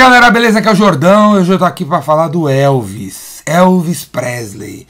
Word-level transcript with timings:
galera, 0.00 0.30
beleza? 0.30 0.60
Aqui 0.60 0.68
é 0.68 0.72
o 0.72 0.74
Jordão. 0.74 1.36
Eu 1.36 1.44
já 1.44 1.58
tô 1.58 1.64
aqui 1.66 1.84
para 1.84 2.00
falar 2.00 2.28
do 2.28 2.48
Elvis, 2.48 3.42
Elvis 3.44 4.02
Presley. 4.02 4.86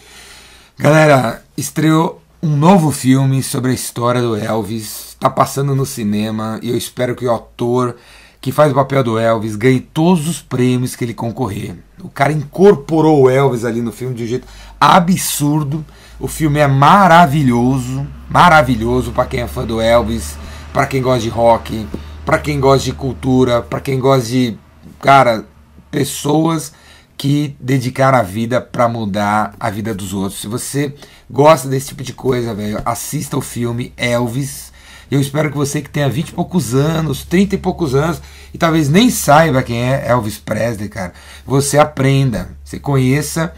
Galera, 0.78 1.42
estreou 1.56 2.22
um 2.40 2.56
novo 2.56 2.92
filme 2.92 3.42
sobre 3.42 3.72
a 3.72 3.74
história 3.74 4.22
do 4.22 4.36
Elvis. 4.36 5.16
Tá 5.18 5.28
passando 5.28 5.74
no 5.74 5.84
cinema 5.84 6.60
e 6.62 6.70
eu 6.70 6.76
espero 6.76 7.16
que 7.16 7.26
o 7.26 7.34
ator 7.34 7.96
que 8.40 8.52
faz 8.52 8.70
o 8.70 8.74
papel 8.76 9.02
do 9.02 9.18
Elvis 9.18 9.56
ganhe 9.56 9.80
todos 9.80 10.28
os 10.28 10.40
prêmios 10.40 10.94
que 10.94 11.04
ele 11.04 11.12
concorrer. 11.12 11.74
O 12.00 12.08
cara 12.08 12.32
incorporou 12.32 13.22
o 13.22 13.28
Elvis 13.28 13.64
ali 13.64 13.82
no 13.82 13.90
filme 13.90 14.14
de 14.14 14.22
um 14.22 14.28
jeito 14.28 14.46
absurdo. 14.80 15.84
O 16.20 16.28
filme 16.28 16.60
é 16.60 16.68
maravilhoso, 16.68 18.06
maravilhoso 18.28 19.10
para 19.10 19.26
quem 19.26 19.40
é 19.40 19.48
fã 19.48 19.66
do 19.66 19.80
Elvis, 19.80 20.36
para 20.72 20.86
quem 20.86 21.02
gosta 21.02 21.22
de 21.22 21.28
rock, 21.28 21.84
para 22.24 22.38
quem 22.38 22.60
gosta 22.60 22.84
de 22.84 22.92
cultura, 22.92 23.60
para 23.60 23.80
quem 23.80 23.98
gosta 23.98 24.28
de 24.28 24.56
cara, 25.00 25.44
pessoas 25.90 26.72
que 27.16 27.54
dedicaram 27.60 28.18
a 28.18 28.22
vida 28.22 28.60
para 28.60 28.88
mudar 28.88 29.54
a 29.60 29.68
vida 29.68 29.94
dos 29.94 30.14
outros. 30.14 30.40
Se 30.40 30.46
você 30.46 30.94
gosta 31.28 31.68
desse 31.68 31.88
tipo 31.88 32.02
de 32.02 32.12
coisa, 32.12 32.54
velho, 32.54 32.80
assista 32.84 33.36
o 33.36 33.42
filme 33.42 33.92
Elvis. 33.96 34.72
Eu 35.10 35.20
espero 35.20 35.50
que 35.50 35.56
você 35.56 35.82
que 35.82 35.90
tenha 35.90 36.08
20 36.08 36.28
e 36.28 36.32
poucos 36.32 36.74
anos, 36.74 37.24
30 37.24 37.56
e 37.56 37.58
poucos 37.58 37.94
anos, 37.94 38.22
e 38.54 38.58
talvez 38.58 38.88
nem 38.88 39.10
saiba 39.10 39.62
quem 39.62 39.82
é 39.82 40.08
Elvis 40.08 40.38
Presley, 40.38 40.88
cara, 40.88 41.12
você 41.44 41.78
aprenda, 41.78 42.56
você 42.64 42.78
conheça, 42.78 43.52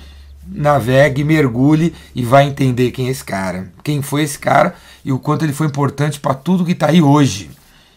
navegue, 0.44 1.22
mergulhe 1.22 1.94
e 2.14 2.24
vai 2.24 2.46
entender 2.48 2.90
quem 2.90 3.08
é 3.08 3.10
esse 3.10 3.24
cara. 3.24 3.70
Quem 3.84 4.02
foi 4.02 4.22
esse 4.22 4.38
cara 4.38 4.74
e 5.04 5.12
o 5.12 5.18
quanto 5.18 5.44
ele 5.44 5.52
foi 5.52 5.66
importante 5.66 6.18
para 6.18 6.34
tudo 6.34 6.64
que 6.64 6.72
está 6.72 6.88
aí 6.88 7.00
hoje. 7.00 7.50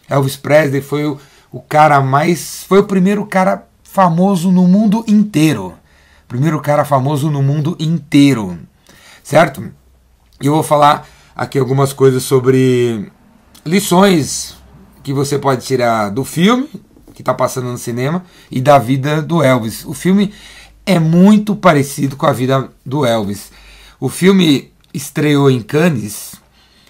Elvis 0.08 0.36
Presley 0.36 0.80
foi 0.80 1.04
o 1.06 1.18
o 1.56 1.60
cara 1.62 2.02
mais. 2.02 2.64
Foi 2.68 2.80
o 2.80 2.84
primeiro 2.84 3.24
cara 3.24 3.66
famoso 3.82 4.52
no 4.52 4.68
mundo 4.68 5.02
inteiro. 5.08 5.72
Primeiro 6.28 6.60
cara 6.60 6.84
famoso 6.84 7.30
no 7.30 7.42
mundo 7.42 7.74
inteiro. 7.80 8.58
Certo? 9.22 9.72
E 10.38 10.46
eu 10.46 10.52
vou 10.52 10.62
falar 10.62 11.08
aqui 11.34 11.58
algumas 11.58 11.94
coisas 11.94 12.22
sobre 12.24 13.10
lições 13.64 14.54
que 15.02 15.14
você 15.14 15.38
pode 15.38 15.64
tirar 15.64 16.10
do 16.10 16.24
filme 16.24 16.68
que 17.14 17.22
está 17.22 17.32
passando 17.32 17.68
no 17.68 17.78
cinema 17.78 18.22
e 18.50 18.60
da 18.60 18.78
vida 18.78 19.22
do 19.22 19.42
Elvis. 19.42 19.86
O 19.86 19.94
filme 19.94 20.34
é 20.84 20.98
muito 20.98 21.56
parecido 21.56 22.16
com 22.16 22.26
a 22.26 22.32
vida 22.32 22.70
do 22.84 23.06
Elvis. 23.06 23.50
O 23.98 24.10
filme 24.10 24.74
estreou 24.92 25.50
em 25.50 25.62
Cannes, 25.62 26.34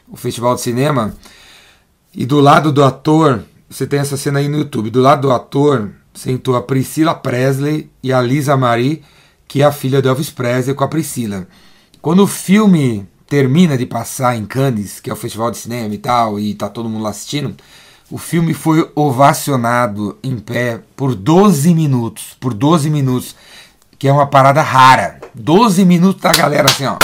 o 0.09 0.17
Festival 0.17 0.56
de 0.56 0.62
Cinema, 0.62 1.14
e 2.12 2.27
do 2.27 2.41
lado 2.41 2.72
do 2.72 2.83
ator 2.83 3.44
você 3.77 3.86
tem 3.86 4.00
essa 4.00 4.16
cena 4.16 4.38
aí 4.38 4.48
no 4.48 4.56
YouTube. 4.56 4.88
Do 4.88 5.02
lado 5.02 5.28
do 5.28 5.30
ator 5.30 5.91
sentou 6.14 6.56
a 6.56 6.62
Priscila 6.62 7.14
Presley 7.14 7.91
e 8.02 8.10
a 8.10 8.22
Lisa 8.22 8.56
Marie, 8.56 9.02
que 9.46 9.60
é 9.60 9.66
a 9.66 9.70
filha 9.70 10.00
do 10.00 10.08
Elvis 10.08 10.30
Presley 10.30 10.74
com 10.74 10.82
a 10.82 10.88
Priscila. 10.88 11.46
Quando 12.00 12.22
o 12.22 12.27
filme 12.27 13.06
termina 13.27 13.77
de 13.77 13.84
passar 13.84 14.34
em 14.34 14.47
Cannes, 14.47 14.98
que 14.98 15.10
é 15.10 15.12
o 15.12 15.16
festival 15.16 15.50
de 15.50 15.58
cinema 15.58 15.94
e 15.94 15.98
tal, 15.98 16.41
e 16.41 16.54
tá 16.54 16.70
todo 16.70 16.88
mundo 16.88 17.02
lá 17.02 17.10
assistindo, 17.10 17.54
o 18.10 18.16
filme 18.16 18.54
foi 18.54 18.91
ovacionado 18.94 20.16
em 20.22 20.38
pé 20.38 20.80
por 20.97 21.14
12 21.14 21.74
minutos. 21.74 22.34
Por 22.41 22.54
12 22.54 22.88
minutos. 22.88 23.36
Que 23.98 24.08
é 24.08 24.12
uma 24.12 24.27
parada 24.27 24.62
rara. 24.62 25.20
12 25.34 25.84
minutos 25.84 26.22
da 26.22 26.32
galera 26.32 26.64
assim, 26.64 26.86
ó, 26.86 26.97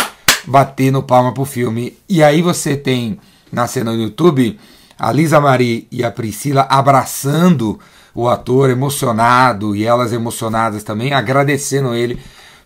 batendo 0.47 1.03
palma 1.03 1.35
pro 1.35 1.45
filme. 1.45 1.99
E 2.09 2.23
aí 2.23 2.41
você 2.41 2.79
tem 2.79 3.21
na 3.53 3.67
cena 3.67 3.93
no 3.93 4.01
YouTube 4.01 4.59
a 5.03 5.11
Lisa 5.11 5.41
Marie 5.41 5.89
e 5.91 6.05
a 6.05 6.13
Priscila 6.13 6.63
abraçando 6.71 7.81
o 8.15 8.29
ator, 8.29 8.71
emocionado, 8.71 9.75
e 9.75 9.85
elas 9.85 10.13
emocionadas 10.13 10.85
também, 10.85 11.13
agradecendo 11.13 11.93
ele 11.93 12.21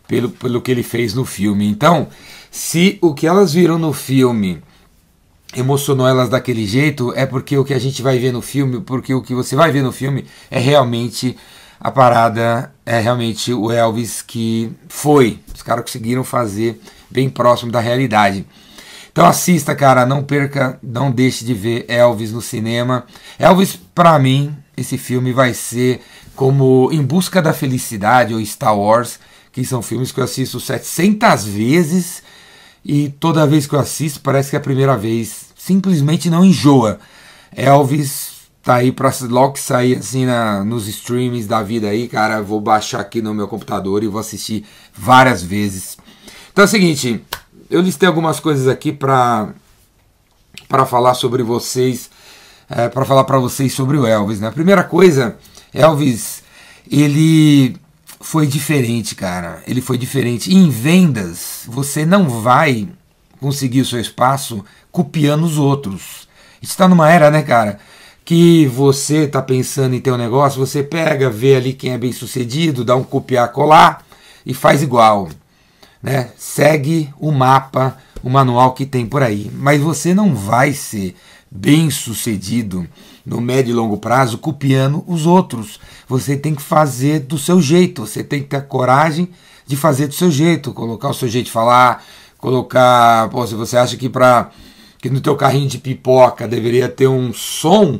pelo, 0.06 0.28
pelo 0.28 0.60
que 0.60 0.70
ele 0.70 0.82
fez 0.82 1.14
no 1.14 1.24
filme. 1.24 1.66
Então, 1.66 2.08
se 2.50 2.98
o 3.00 3.14
que 3.14 3.26
elas 3.26 3.54
viram 3.54 3.78
no 3.78 3.90
filme 3.90 4.62
emocionou 5.56 6.06
elas 6.06 6.28
daquele 6.28 6.66
jeito, 6.66 7.10
é 7.16 7.24
porque 7.24 7.56
o 7.56 7.64
que 7.64 7.72
a 7.72 7.78
gente 7.78 8.02
vai 8.02 8.18
ver 8.18 8.32
no 8.32 8.42
filme, 8.42 8.82
porque 8.82 9.14
o 9.14 9.22
que 9.22 9.34
você 9.34 9.56
vai 9.56 9.72
ver 9.72 9.82
no 9.82 9.90
filme 9.90 10.26
é 10.50 10.58
realmente 10.58 11.34
a 11.80 11.90
parada, 11.90 12.70
é 12.84 13.00
realmente 13.00 13.50
o 13.50 13.72
Elvis 13.72 14.20
que 14.20 14.70
foi. 14.88 15.40
Os 15.54 15.62
caras 15.62 15.84
conseguiram 15.86 16.22
fazer 16.22 16.78
bem 17.10 17.30
próximo 17.30 17.72
da 17.72 17.80
realidade. 17.80 18.44
Então 19.16 19.24
assista, 19.24 19.74
cara, 19.74 20.04
não 20.04 20.22
perca, 20.22 20.78
não 20.82 21.10
deixe 21.10 21.42
de 21.42 21.54
ver 21.54 21.86
Elvis 21.88 22.32
no 22.32 22.42
cinema. 22.42 23.06
Elvis, 23.38 23.80
para 23.94 24.18
mim, 24.18 24.54
esse 24.76 24.98
filme 24.98 25.32
vai 25.32 25.54
ser 25.54 26.02
como 26.34 26.90
Em 26.92 27.00
Busca 27.02 27.40
da 27.40 27.54
Felicidade 27.54 28.34
ou 28.34 28.44
Star 28.44 28.78
Wars, 28.78 29.18
que 29.50 29.64
são 29.64 29.80
filmes 29.80 30.12
que 30.12 30.20
eu 30.20 30.24
assisto 30.24 30.60
700 30.60 31.46
vezes 31.46 32.22
e 32.84 33.08
toda 33.08 33.46
vez 33.46 33.66
que 33.66 33.74
eu 33.74 33.80
assisto 33.80 34.20
parece 34.20 34.50
que 34.50 34.56
é 34.56 34.58
a 34.58 34.62
primeira 34.62 34.98
vez. 34.98 35.46
Simplesmente 35.56 36.28
não 36.28 36.44
enjoa. 36.44 37.00
Elvis 37.56 38.50
tá 38.62 38.74
aí 38.74 38.92
para 38.92 39.10
logo 39.30 39.54
que 39.54 39.60
sair 39.60 39.96
assim 39.96 40.26
na, 40.26 40.62
nos 40.62 40.86
streams 40.88 41.46
da 41.46 41.62
vida 41.62 41.88
aí, 41.88 42.06
cara, 42.06 42.42
vou 42.42 42.60
baixar 42.60 43.00
aqui 43.00 43.22
no 43.22 43.32
meu 43.32 43.48
computador 43.48 44.04
e 44.04 44.08
vou 44.08 44.20
assistir 44.20 44.66
várias 44.92 45.42
vezes. 45.42 45.96
Então 46.52 46.64
é 46.64 46.66
o 46.66 46.70
seguinte, 46.70 47.22
eu 47.70 47.80
listei 47.80 48.06
algumas 48.06 48.40
coisas 48.40 48.68
aqui 48.68 48.92
para 48.92 49.50
para 50.68 50.84
falar 50.84 51.14
sobre 51.14 51.42
vocês, 51.42 52.10
é, 52.68 52.88
para 52.88 53.04
falar 53.04 53.24
para 53.24 53.38
vocês 53.38 53.72
sobre 53.72 53.96
o 53.96 54.06
Elvis. 54.06 54.40
Né? 54.40 54.48
A 54.48 54.52
primeira 54.52 54.82
coisa, 54.82 55.36
Elvis, 55.72 56.42
ele 56.90 57.76
foi 58.20 58.46
diferente, 58.46 59.14
cara. 59.14 59.62
Ele 59.66 59.80
foi 59.80 59.96
diferente. 59.98 60.52
Em 60.52 60.68
vendas, 60.68 61.62
você 61.66 62.04
não 62.04 62.28
vai 62.28 62.88
conseguir 63.38 63.82
o 63.82 63.84
seu 63.84 64.00
espaço 64.00 64.64
copiando 64.90 65.44
os 65.44 65.58
outros. 65.58 66.26
está 66.60 66.88
numa 66.88 67.10
era, 67.10 67.30
né, 67.30 67.42
cara? 67.42 67.78
Que 68.24 68.66
você 68.66 69.24
está 69.24 69.40
pensando 69.40 69.94
em 69.94 70.00
ter 70.00 70.10
um 70.10 70.16
negócio, 70.16 70.58
você 70.58 70.82
pega, 70.82 71.30
vê 71.30 71.54
ali 71.54 71.72
quem 71.72 71.92
é 71.92 71.98
bem 71.98 72.12
sucedido, 72.12 72.84
dá 72.84 72.96
um 72.96 73.04
copiar 73.04 73.52
colar 73.52 74.04
e 74.44 74.52
faz 74.52 74.82
igual 74.82 75.28
né? 76.06 76.28
Segue 76.38 77.12
o 77.18 77.32
mapa, 77.32 77.98
o 78.22 78.30
manual 78.30 78.74
que 78.74 78.86
tem 78.86 79.04
por 79.04 79.24
aí. 79.24 79.50
Mas 79.52 79.80
você 79.82 80.14
não 80.14 80.36
vai 80.36 80.72
ser 80.72 81.16
bem 81.50 81.90
sucedido 81.90 82.86
no 83.24 83.40
médio 83.40 83.72
e 83.72 83.74
longo 83.74 83.96
prazo 83.96 84.38
copiando 84.38 85.02
os 85.08 85.26
outros. 85.26 85.80
Você 86.06 86.36
tem 86.36 86.54
que 86.54 86.62
fazer 86.62 87.20
do 87.20 87.36
seu 87.36 87.60
jeito, 87.60 88.06
você 88.06 88.22
tem 88.22 88.40
que 88.40 88.50
ter 88.50 88.58
a 88.58 88.62
coragem 88.62 89.28
de 89.66 89.74
fazer 89.74 90.06
do 90.06 90.14
seu 90.14 90.30
jeito, 90.30 90.72
colocar 90.72 91.08
o 91.08 91.14
seu 91.14 91.26
jeito 91.26 91.46
de 91.46 91.50
falar, 91.50 92.04
colocar, 92.38 93.28
pô, 93.30 93.44
se 93.44 93.56
você 93.56 93.76
acha 93.76 93.96
que 93.96 94.08
para 94.08 94.50
que 95.02 95.10
no 95.10 95.20
teu 95.20 95.34
carrinho 95.34 95.68
de 95.68 95.78
pipoca 95.78 96.46
deveria 96.46 96.88
ter 96.88 97.08
um 97.08 97.32
som 97.32 97.98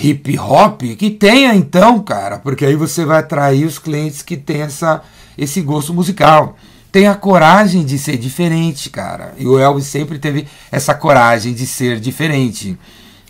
hip 0.00 0.36
hop, 0.36 0.82
que 0.98 1.10
tenha 1.10 1.54
então, 1.54 2.02
cara, 2.02 2.40
porque 2.40 2.66
aí 2.66 2.74
você 2.74 3.04
vai 3.04 3.20
atrair 3.20 3.64
os 3.64 3.78
clientes 3.78 4.20
que 4.20 4.36
têm 4.36 4.62
essa 4.62 5.00
esse 5.38 5.60
gosto 5.60 5.94
musical 5.94 6.56
tem 6.94 7.08
a 7.08 7.14
coragem 7.16 7.84
de 7.84 7.98
ser 7.98 8.16
diferente, 8.16 8.88
cara. 8.88 9.34
E 9.36 9.44
o 9.48 9.58
Elvis 9.58 9.86
sempre 9.86 10.16
teve 10.16 10.46
essa 10.70 10.94
coragem 10.94 11.52
de 11.52 11.66
ser 11.66 11.98
diferente. 11.98 12.78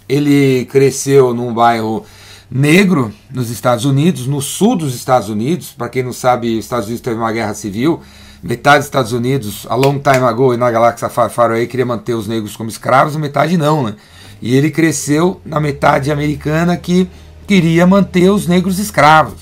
Ele 0.07 0.67
cresceu 0.67 1.33
num 1.33 1.55
bairro 1.55 2.05
negro 2.51 3.11
nos 3.33 3.49
Estados 3.49 3.87
Unidos, 3.87 4.27
no 4.27 4.43
sul 4.43 4.77
dos 4.77 4.95
Estados 4.95 5.31
Unidos. 5.31 5.71
Para 5.71 5.89
quem 5.89 6.03
não 6.03 6.13
sabe, 6.13 6.59
os 6.59 6.67
Estados 6.67 6.89
Unidos 6.89 7.01
teve 7.01 7.17
uma 7.17 7.33
guerra 7.33 7.55
civil. 7.55 8.03
Metade 8.43 8.81
dos 8.81 8.85
Estados 8.85 9.13
Unidos, 9.13 9.67
a 9.71 9.75
long 9.75 9.99
time 9.99 10.27
ago, 10.27 10.53
e 10.53 10.59
na 10.59 10.71
galáxia 10.71 11.09
Faroe, 11.09 11.67
queria 11.67 11.87
manter 11.87 12.13
os 12.13 12.29
negros 12.29 12.55
como 12.55 12.69
escravos, 12.69 13.17
metade 13.17 13.57
não, 13.57 13.85
né? 13.85 13.95
E 14.43 14.55
ele 14.55 14.71
cresceu 14.71 15.41
na 15.43 15.59
metade 15.59 16.13
americana 16.13 16.77
que 16.77 17.09
queria 17.47 17.87
manter 17.87 18.29
os 18.29 18.47
negros 18.47 18.79
escravos. 18.79 19.41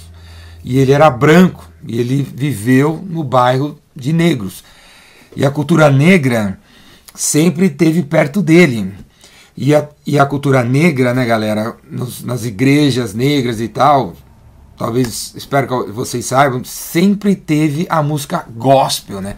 E 0.65 0.79
ele 0.79 0.93
era 0.93 1.11
branco, 1.11 1.69
e 1.85 1.99
ele 1.99 2.23
viveu 2.23 3.05
no 3.05 3.25
bairro 3.25 3.82
de 3.95 4.13
negros. 4.13 4.65
E 5.37 5.45
a 5.45 5.51
cultura 5.51 5.91
negra 5.91 6.59
sempre 7.15 7.71
teve 7.71 8.03
perto 8.03 8.43
dele. 8.43 8.93
E 9.57 9.75
a, 9.75 9.87
e 10.07 10.19
a 10.19 10.25
cultura 10.25 10.65
negra, 10.65 11.13
né, 11.13 11.25
galera, 11.27 11.77
nos, 11.91 12.23
nas 12.23 12.45
igrejas 12.45 13.13
negras 13.13 13.61
e 13.61 13.69
tal, 13.69 14.15
talvez, 14.79 15.35
espero 15.37 15.85
que 15.87 15.93
vocês 15.93 16.25
saibam, 16.25 16.65
sempre 16.65 17.37
teve 17.37 17.87
a 17.89 18.03
música 18.03 18.47
gospel, 18.57 19.21
né? 19.21 19.37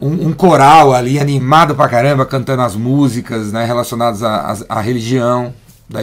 Um, 0.00 0.28
um 0.28 0.32
coral 0.32 0.92
ali 0.92 1.18
animado 1.18 1.74
pra 1.74 1.88
caramba, 1.88 2.26
cantando 2.26 2.62
as 2.62 2.76
músicas 2.76 3.52
né, 3.52 3.64
relacionadas 3.64 4.22
à 4.68 4.80
religião, 4.80 5.54
da, 5.88 6.00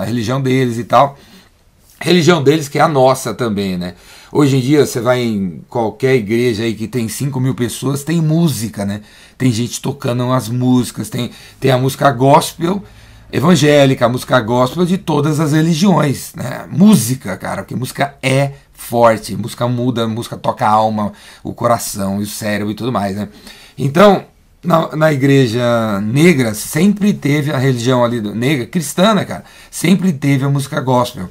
a 0.00 0.04
religião 0.04 0.40
deles 0.40 0.78
e 0.78 0.84
tal. 0.84 1.18
Religião 2.00 2.42
deles 2.42 2.68
que 2.68 2.78
é 2.78 2.82
a 2.82 2.88
nossa 2.88 3.32
também, 3.34 3.76
né? 3.76 3.94
Hoje 4.34 4.56
em 4.56 4.60
dia, 4.60 4.86
você 4.86 4.98
vai 4.98 5.22
em 5.22 5.62
qualquer 5.68 6.14
igreja 6.14 6.62
aí 6.62 6.72
que 6.72 6.88
tem 6.88 7.06
5 7.06 7.38
mil 7.38 7.54
pessoas, 7.54 8.02
tem 8.02 8.18
música, 8.18 8.82
né? 8.86 9.02
Tem 9.36 9.52
gente 9.52 9.78
tocando 9.78 10.32
as 10.32 10.48
músicas, 10.48 11.10
tem, 11.10 11.30
tem 11.60 11.70
a 11.70 11.76
música 11.76 12.10
gospel, 12.10 12.82
evangélica, 13.30 14.06
a 14.06 14.08
música 14.08 14.40
gospel 14.40 14.86
de 14.86 14.96
todas 14.96 15.38
as 15.38 15.52
religiões, 15.52 16.32
né? 16.34 16.66
Música, 16.70 17.36
cara, 17.36 17.62
porque 17.62 17.76
música 17.76 18.16
é 18.22 18.52
forte, 18.72 19.36
música 19.36 19.68
muda, 19.68 20.08
música 20.08 20.38
toca 20.38 20.66
a 20.66 20.70
alma, 20.70 21.12
o 21.44 21.52
coração 21.52 22.18
e 22.18 22.22
o 22.22 22.26
cérebro 22.26 22.72
e 22.72 22.74
tudo 22.74 22.90
mais, 22.90 23.14
né? 23.14 23.28
Então, 23.76 24.24
na, 24.64 24.96
na 24.96 25.12
igreja 25.12 26.00
negra 26.00 26.54
sempre 26.54 27.12
teve 27.12 27.52
a 27.52 27.58
religião 27.58 28.02
ali 28.02 28.22
negra, 28.22 28.64
cristã, 28.64 29.12
né, 29.12 29.26
cara? 29.26 29.44
Sempre 29.70 30.10
teve 30.10 30.42
a 30.42 30.48
música 30.48 30.80
gospel. 30.80 31.28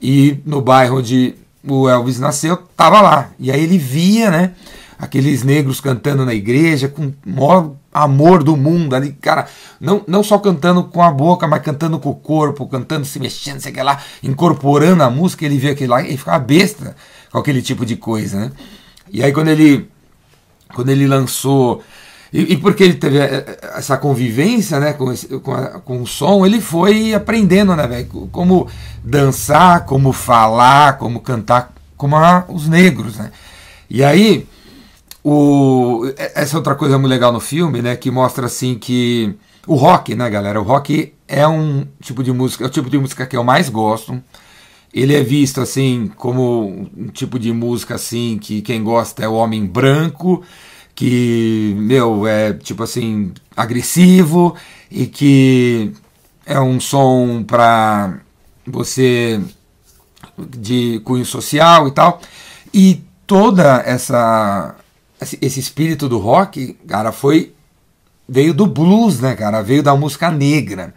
E 0.00 0.38
no 0.46 0.60
bairro 0.62 0.98
onde 0.98 1.34
o 1.74 1.88
Elvis 1.88 2.18
nasceu, 2.18 2.56
tava 2.76 3.00
lá. 3.00 3.30
E 3.38 3.50
aí 3.50 3.62
ele 3.62 3.78
via, 3.78 4.30
né, 4.30 4.52
aqueles 4.98 5.42
negros 5.42 5.80
cantando 5.80 6.24
na 6.24 6.34
igreja 6.34 6.88
com 6.88 7.06
o 7.06 7.14
maior 7.24 7.72
amor 7.92 8.42
do 8.42 8.56
mundo 8.56 8.94
ali, 8.94 9.12
cara, 9.12 9.46
não, 9.80 10.02
não 10.06 10.22
só 10.22 10.38
cantando 10.38 10.84
com 10.84 11.02
a 11.02 11.10
boca, 11.10 11.46
mas 11.46 11.62
cantando 11.62 11.98
com 11.98 12.10
o 12.10 12.14
corpo, 12.14 12.66
cantando, 12.66 13.04
se 13.04 13.18
mexendo, 13.18 13.60
sei 13.60 13.72
lá, 13.82 14.00
incorporando 14.22 15.02
a 15.02 15.10
música, 15.10 15.44
ele 15.44 15.58
via 15.58 15.72
aquilo 15.72 15.92
lá 15.92 16.02
e 16.02 16.16
ficava 16.16 16.38
besta 16.38 16.96
com 17.30 17.38
aquele 17.38 17.62
tipo 17.62 17.84
de 17.84 17.96
coisa, 17.96 18.38
né? 18.38 18.52
E 19.10 19.22
aí 19.22 19.32
quando 19.32 19.48
ele 19.48 19.88
quando 20.74 20.90
ele 20.90 21.06
lançou 21.06 21.82
e, 22.32 22.52
e, 22.52 22.56
porque 22.58 22.84
ele 22.84 22.94
teve 22.94 23.18
eh, 23.18 23.44
eh, 23.46 23.58
essa 23.76 23.96
convivência 23.96 24.78
né, 24.78 24.92
com, 24.92 25.10
esse, 25.10 25.26
com, 25.40 25.54
a, 25.54 25.80
com, 25.80 26.02
o 26.02 26.06
som, 26.06 26.44
ele 26.44 26.60
foi 26.60 27.14
aprendendo, 27.14 27.74
né, 27.74 28.06
como 28.30 28.68
dançar, 29.02 29.86
como 29.86 30.12
falar, 30.12 30.98
como 30.98 31.20
cantar, 31.20 31.72
como 31.96 32.16
a, 32.16 32.44
os 32.48 32.68
negros. 32.68 33.16
Né? 33.16 33.30
E 33.88 34.04
aí, 34.04 34.46
o, 35.24 36.02
essa 36.34 36.58
outra 36.58 36.74
coisa 36.74 36.98
muito 36.98 37.10
legal 37.10 37.32
no 37.32 37.40
filme, 37.40 37.80
né, 37.80 37.96
que 37.96 38.10
mostra 38.10 38.46
assim 38.46 38.74
que 38.74 39.34
o 39.66 39.74
rock, 39.74 40.14
né, 40.14 40.28
galera? 40.28 40.60
O 40.60 40.64
rock 40.64 41.14
é 41.26 41.46
um 41.46 41.86
tipo 42.00 42.22
de 42.22 42.32
música, 42.32 42.64
é 42.64 42.66
o 42.66 42.70
tipo 42.70 42.90
de 42.90 42.98
música 42.98 43.26
que 43.26 43.36
eu 43.36 43.44
mais 43.44 43.68
gosto. 43.68 44.20
Ele 44.92 45.14
é 45.14 45.22
visto 45.22 45.60
assim 45.60 46.10
como 46.16 46.88
um 46.96 47.08
tipo 47.08 47.38
de 47.38 47.52
música 47.52 47.94
assim 47.94 48.38
que 48.40 48.62
quem 48.62 48.82
gosta 48.82 49.22
é 49.22 49.28
o 49.28 49.34
homem 49.34 49.66
branco 49.66 50.42
que, 50.98 51.76
meu, 51.78 52.26
é 52.26 52.52
tipo 52.52 52.82
assim, 52.82 53.32
agressivo 53.56 54.56
e 54.90 55.06
que 55.06 55.92
é 56.44 56.58
um 56.58 56.80
som 56.80 57.44
para 57.46 58.18
você 58.66 59.40
de 60.36 61.00
cunho 61.04 61.24
social 61.24 61.86
e 61.86 61.92
tal. 61.92 62.20
E 62.74 63.00
toda 63.28 63.80
essa 63.86 64.74
esse 65.40 65.60
espírito 65.60 66.08
do 66.08 66.18
rock, 66.18 66.76
cara, 66.88 67.12
foi 67.12 67.54
veio 68.28 68.52
do 68.52 68.66
blues, 68.66 69.20
né, 69.20 69.36
cara? 69.36 69.62
Veio 69.62 69.84
da 69.84 69.94
música 69.94 70.32
negra. 70.32 70.92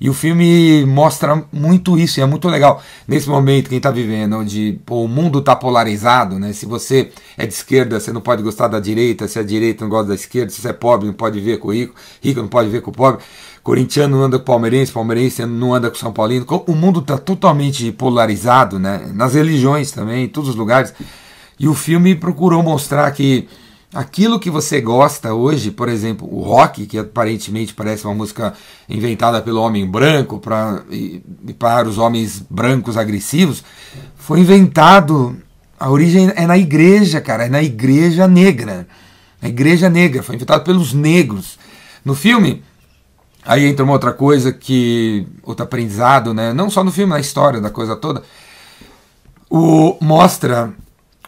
E 0.00 0.08
o 0.08 0.14
filme 0.14 0.86
mostra 0.86 1.44
muito 1.52 1.98
isso, 1.98 2.18
e 2.18 2.22
é 2.22 2.26
muito 2.26 2.48
legal. 2.48 2.82
Nesse 3.06 3.28
momento, 3.28 3.68
quem 3.68 3.76
está 3.76 3.90
vivendo, 3.90 4.38
onde 4.38 4.80
pô, 4.86 5.04
o 5.04 5.08
mundo 5.08 5.40
está 5.40 5.54
polarizado, 5.54 6.38
né? 6.38 6.54
Se 6.54 6.64
você 6.64 7.10
é 7.36 7.46
de 7.46 7.52
esquerda, 7.52 8.00
você 8.00 8.10
não 8.10 8.22
pode 8.22 8.42
gostar 8.42 8.68
da 8.68 8.80
direita, 8.80 9.28
se 9.28 9.38
é 9.38 9.42
direita 9.42 9.84
não 9.84 9.90
gosta 9.90 10.08
da 10.08 10.14
esquerda, 10.14 10.50
se 10.50 10.62
você 10.62 10.70
é 10.70 10.72
pobre, 10.72 11.06
não 11.06 11.12
pode 11.12 11.38
ver 11.38 11.58
com 11.58 11.68
o 11.68 11.72
rico, 11.72 11.94
rico 12.22 12.40
não 12.40 12.48
pode 12.48 12.70
ver 12.70 12.80
com 12.80 12.90
o 12.90 12.94
pobre, 12.94 13.22
corintiano 13.62 14.16
não 14.16 14.24
anda 14.24 14.38
com 14.38 14.42
o 14.42 14.46
palmeirense, 14.46 14.90
palmeirense 14.90 15.44
não 15.44 15.74
anda 15.74 15.90
com 15.90 15.96
o 15.96 15.98
São 15.98 16.14
Paulino. 16.14 16.46
O 16.66 16.72
mundo 16.74 17.00
está 17.00 17.18
totalmente 17.18 17.92
polarizado, 17.92 18.78
né? 18.78 19.10
Nas 19.14 19.34
religiões 19.34 19.90
também, 19.90 20.24
em 20.24 20.28
todos 20.28 20.48
os 20.48 20.56
lugares. 20.56 20.94
E 21.58 21.68
o 21.68 21.74
filme 21.74 22.14
procurou 22.14 22.62
mostrar 22.62 23.10
que 23.10 23.46
aquilo 23.94 24.38
que 24.38 24.50
você 24.50 24.80
gosta 24.80 25.34
hoje, 25.34 25.70
por 25.70 25.88
exemplo, 25.88 26.28
o 26.32 26.42
rock, 26.42 26.86
que 26.86 26.98
aparentemente 26.98 27.74
parece 27.74 28.04
uma 28.04 28.14
música 28.14 28.54
inventada 28.88 29.42
pelo 29.42 29.60
homem 29.60 29.86
branco 29.86 30.38
pra, 30.38 30.82
e, 30.90 31.22
e 31.46 31.52
para 31.52 31.88
os 31.88 31.98
homens 31.98 32.42
brancos 32.48 32.96
agressivos, 32.96 33.64
foi 34.16 34.40
inventado. 34.40 35.36
A 35.78 35.90
origem 35.90 36.30
é 36.36 36.46
na 36.46 36.58
igreja, 36.58 37.20
cara, 37.20 37.46
é 37.46 37.48
na 37.48 37.62
igreja 37.62 38.28
negra. 38.28 38.86
A 39.42 39.48
igreja 39.48 39.88
negra, 39.88 40.22
foi 40.22 40.36
inventado 40.36 40.62
pelos 40.62 40.92
negros. 40.92 41.58
No 42.04 42.14
filme, 42.14 42.62
aí 43.44 43.66
entra 43.66 43.84
uma 43.84 43.94
outra 43.94 44.12
coisa 44.12 44.52
que. 44.52 45.26
outro 45.42 45.64
aprendizado, 45.64 46.34
né? 46.34 46.52
Não 46.52 46.70
só 46.70 46.84
no 46.84 46.92
filme, 46.92 47.12
na 47.12 47.20
história 47.20 47.60
da 47.60 47.70
coisa 47.70 47.96
toda. 47.96 48.22
O, 49.48 49.96
mostra 50.00 50.72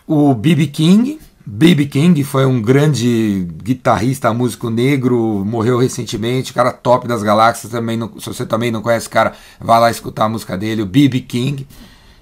o 0.07 0.35
B.B. 0.35 0.67
King, 0.69 1.19
B.B. 1.55 1.85
King 1.85 2.25
foi 2.25 2.47
um 2.47 2.63
grande 2.63 3.47
guitarrista, 3.63 4.33
músico 4.33 4.71
negro, 4.71 5.45
morreu 5.45 5.77
recentemente, 5.77 6.51
cara 6.51 6.73
top 6.73 7.07
das 7.07 7.23
galáxias. 7.23 7.71
Também 7.71 7.95
não, 7.95 8.11
se 8.19 8.27
você 8.27 8.47
também 8.47 8.71
não 8.71 8.81
conhece 8.81 9.07
o 9.07 9.11
cara, 9.11 9.35
vá 9.61 9.79
lá 9.79 9.91
escutar 9.91 10.25
a 10.25 10.29
música 10.31 10.57
dele, 10.57 10.81
o 10.81 10.87
B.B. 10.87 11.21
King. 11.21 11.67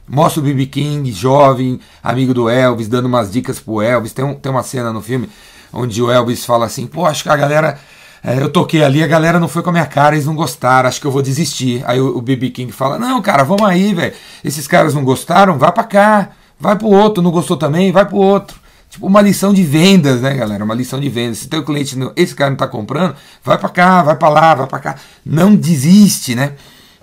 Mostra 0.08 0.40
o 0.40 0.44
B.B. 0.44 0.66
King, 0.66 1.12
jovem, 1.12 1.78
amigo 2.02 2.34
do 2.34 2.50
Elvis, 2.50 2.88
dando 2.88 3.06
umas 3.06 3.30
dicas 3.30 3.60
pro 3.60 3.80
Elvis. 3.80 4.12
Tem, 4.12 4.24
um, 4.24 4.34
tem 4.34 4.50
uma 4.50 4.64
cena 4.64 4.92
no 4.92 5.00
filme 5.00 5.30
onde 5.72 6.02
o 6.02 6.10
Elvis 6.10 6.44
fala 6.44 6.66
assim: 6.66 6.88
pô, 6.88 7.06
acho 7.06 7.22
que 7.22 7.28
a 7.28 7.36
galera. 7.36 7.78
É, 8.24 8.42
eu 8.42 8.50
toquei 8.50 8.82
ali, 8.82 9.00
a 9.00 9.06
galera 9.06 9.38
não 9.38 9.46
foi 9.46 9.62
com 9.62 9.70
a 9.70 9.72
minha 9.72 9.86
cara, 9.86 10.16
eles 10.16 10.26
não 10.26 10.34
gostaram, 10.34 10.88
acho 10.88 11.00
que 11.00 11.06
eu 11.06 11.12
vou 11.12 11.22
desistir. 11.22 11.84
Aí 11.86 12.00
o 12.00 12.20
B.B. 12.20 12.50
King 12.50 12.72
fala: 12.72 12.98
não, 12.98 13.22
cara, 13.22 13.44
vamos 13.44 13.62
aí, 13.62 13.94
velho. 13.94 14.12
Esses 14.42 14.66
caras 14.66 14.92
não 14.92 15.04
gostaram, 15.04 15.56
vai 15.56 15.70
pra 15.70 15.84
cá, 15.84 16.30
vai 16.58 16.74
pro 16.74 16.88
outro, 16.88 17.22
não 17.22 17.30
gostou 17.30 17.56
também, 17.56 17.92
vai 17.92 18.04
pro 18.04 18.16
outro. 18.16 18.58
Tipo 18.90 19.06
uma 19.06 19.22
lição 19.22 19.54
de 19.54 19.62
vendas, 19.62 20.20
né, 20.20 20.34
galera? 20.34 20.64
Uma 20.64 20.74
lição 20.74 21.00
de 21.00 21.08
vendas. 21.08 21.38
Se 21.38 21.48
teu 21.48 21.64
cliente, 21.64 21.96
não, 21.96 22.12
esse 22.16 22.34
cara 22.34 22.50
não 22.50 22.56
está 22.56 22.66
comprando, 22.66 23.14
vai 23.42 23.56
para 23.56 23.68
cá, 23.68 24.02
vai 24.02 24.16
para 24.16 24.28
lá, 24.28 24.54
vai 24.56 24.66
para 24.66 24.78
cá. 24.80 24.96
Não 25.24 25.54
desiste, 25.54 26.34
né? 26.34 26.54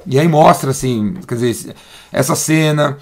E 0.06 0.20
aí 0.20 0.28
mostra 0.28 0.72
assim, 0.72 1.16
quer 1.26 1.36
dizer, 1.36 1.76
essa 2.12 2.36
cena, 2.36 2.98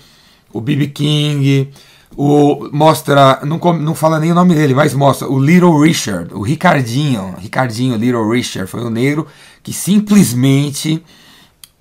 o 0.53 0.61
BB 0.61 0.87
King, 0.87 1.71
o 2.15 2.69
mostra, 2.71 3.39
não, 3.43 3.57
não 3.57 3.95
fala 3.95 4.19
nem 4.19 4.31
o 4.31 4.35
nome 4.35 4.53
dele, 4.53 4.73
mas 4.73 4.93
mostra 4.93 5.27
o 5.27 5.39
Little 5.39 5.79
Richard, 5.81 6.33
o 6.33 6.41
Ricardinho, 6.41 7.35
Ricardinho 7.37 7.97
Little 7.97 8.29
Richard, 8.29 8.69
foi 8.69 8.81
o 8.81 8.89
negro 8.89 9.27
que 9.61 9.73
simplesmente 9.73 11.03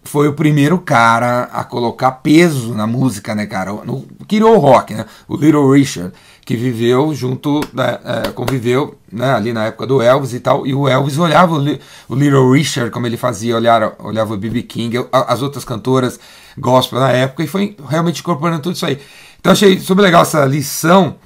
foi 0.03 0.29
o 0.29 0.35
primeiro 0.35 0.79
cara 0.79 1.45
a 1.45 1.65
colocar 1.65 2.13
peso 2.13 2.75
na 2.75 2.87
música, 2.87 3.35
né, 3.35 3.47
cara? 3.47 3.73
No, 3.73 4.07
criou 4.29 4.57
o 4.57 4.59
rock, 4.59 4.95
né? 4.95 5.07
O 5.27 5.37
Little 5.37 5.71
Richard 5.71 6.13
que 6.45 6.57
viveu 6.57 7.15
junto, 7.15 7.61
né, 7.73 7.99
é, 8.05 8.29
conviveu 8.31 8.99
né, 9.11 9.33
ali 9.35 9.53
na 9.53 9.67
época 9.67 9.87
do 9.87 10.03
Elvis 10.03 10.35
e 10.35 10.41
tal, 10.41 10.67
e 10.67 10.75
o 10.75 10.87
Elvis 10.87 11.17
olhava 11.17 11.55
o, 11.55 11.79
o 12.09 12.15
Little 12.15 12.53
Richard, 12.53 12.91
como 12.91 13.07
ele 13.07 13.17
fazia, 13.17 13.57
olhava, 13.57 13.97
olhava 13.99 14.35
o 14.35 14.37
B.B. 14.37 14.63
King, 14.63 15.07
as 15.11 15.41
outras 15.41 15.65
cantoras 15.65 16.21
gospel 16.59 17.01
na 17.01 17.11
época, 17.11 17.43
e 17.43 17.47
foi 17.47 17.77
realmente 17.89 18.21
incorporando 18.21 18.61
tudo 18.61 18.77
isso 18.77 18.85
aí. 18.85 19.01
Então 19.41 19.53
achei 19.53 19.79
super 19.81 20.03
legal 20.03 20.23
essa 20.23 20.45
lição 20.45 21.17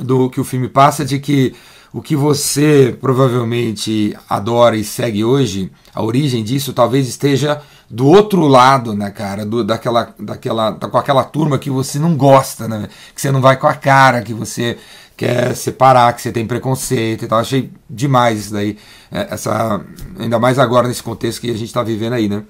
do 0.00 0.28
que 0.28 0.40
o 0.40 0.44
filme 0.44 0.68
passa, 0.68 1.04
de 1.04 1.18
que 1.20 1.54
o 1.96 2.02
que 2.02 2.14
você 2.14 2.94
provavelmente 3.00 4.14
adora 4.28 4.76
e 4.76 4.84
segue 4.84 5.24
hoje, 5.24 5.72
a 5.94 6.02
origem 6.02 6.44
disso 6.44 6.74
talvez 6.74 7.08
esteja 7.08 7.62
do 7.88 8.06
outro 8.06 8.46
lado, 8.46 8.94
né, 8.94 9.10
cara, 9.10 9.46
do, 9.46 9.64
daquela, 9.64 10.14
daquela, 10.18 10.74
com 10.74 10.98
aquela 10.98 11.24
turma 11.24 11.58
que 11.58 11.70
você 11.70 11.98
não 11.98 12.14
gosta, 12.14 12.68
né, 12.68 12.90
que 13.14 13.18
você 13.22 13.32
não 13.32 13.40
vai 13.40 13.56
com 13.56 13.66
a 13.66 13.72
cara, 13.72 14.20
que 14.20 14.34
você 14.34 14.76
quer 15.16 15.56
separar, 15.56 16.12
que 16.12 16.20
você 16.20 16.30
tem 16.30 16.46
preconceito 16.46 17.24
e 17.24 17.28
tal. 17.28 17.38
Achei 17.38 17.70
demais 17.88 18.40
isso 18.40 18.52
daí, 18.52 18.76
é, 19.10 19.28
essa, 19.30 19.80
ainda 20.18 20.38
mais 20.38 20.58
agora 20.58 20.88
nesse 20.88 21.02
contexto 21.02 21.40
que 21.40 21.48
a 21.50 21.54
gente 21.54 21.64
está 21.64 21.82
vivendo 21.82 22.12
aí, 22.12 22.28
né. 22.28 22.42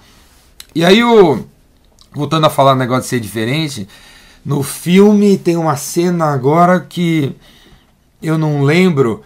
E 0.74 0.84
aí 0.84 1.04
o, 1.04 1.44
voltando 2.12 2.46
a 2.46 2.50
falar 2.50 2.74
do 2.74 2.80
negócio 2.80 3.04
de 3.04 3.08
ser 3.10 3.20
diferente, 3.20 3.86
no 4.44 4.64
filme 4.64 5.38
tem 5.38 5.56
uma 5.56 5.76
cena 5.76 6.32
agora 6.32 6.80
que 6.80 7.32
eu 8.20 8.36
não 8.36 8.64
lembro 8.64 9.22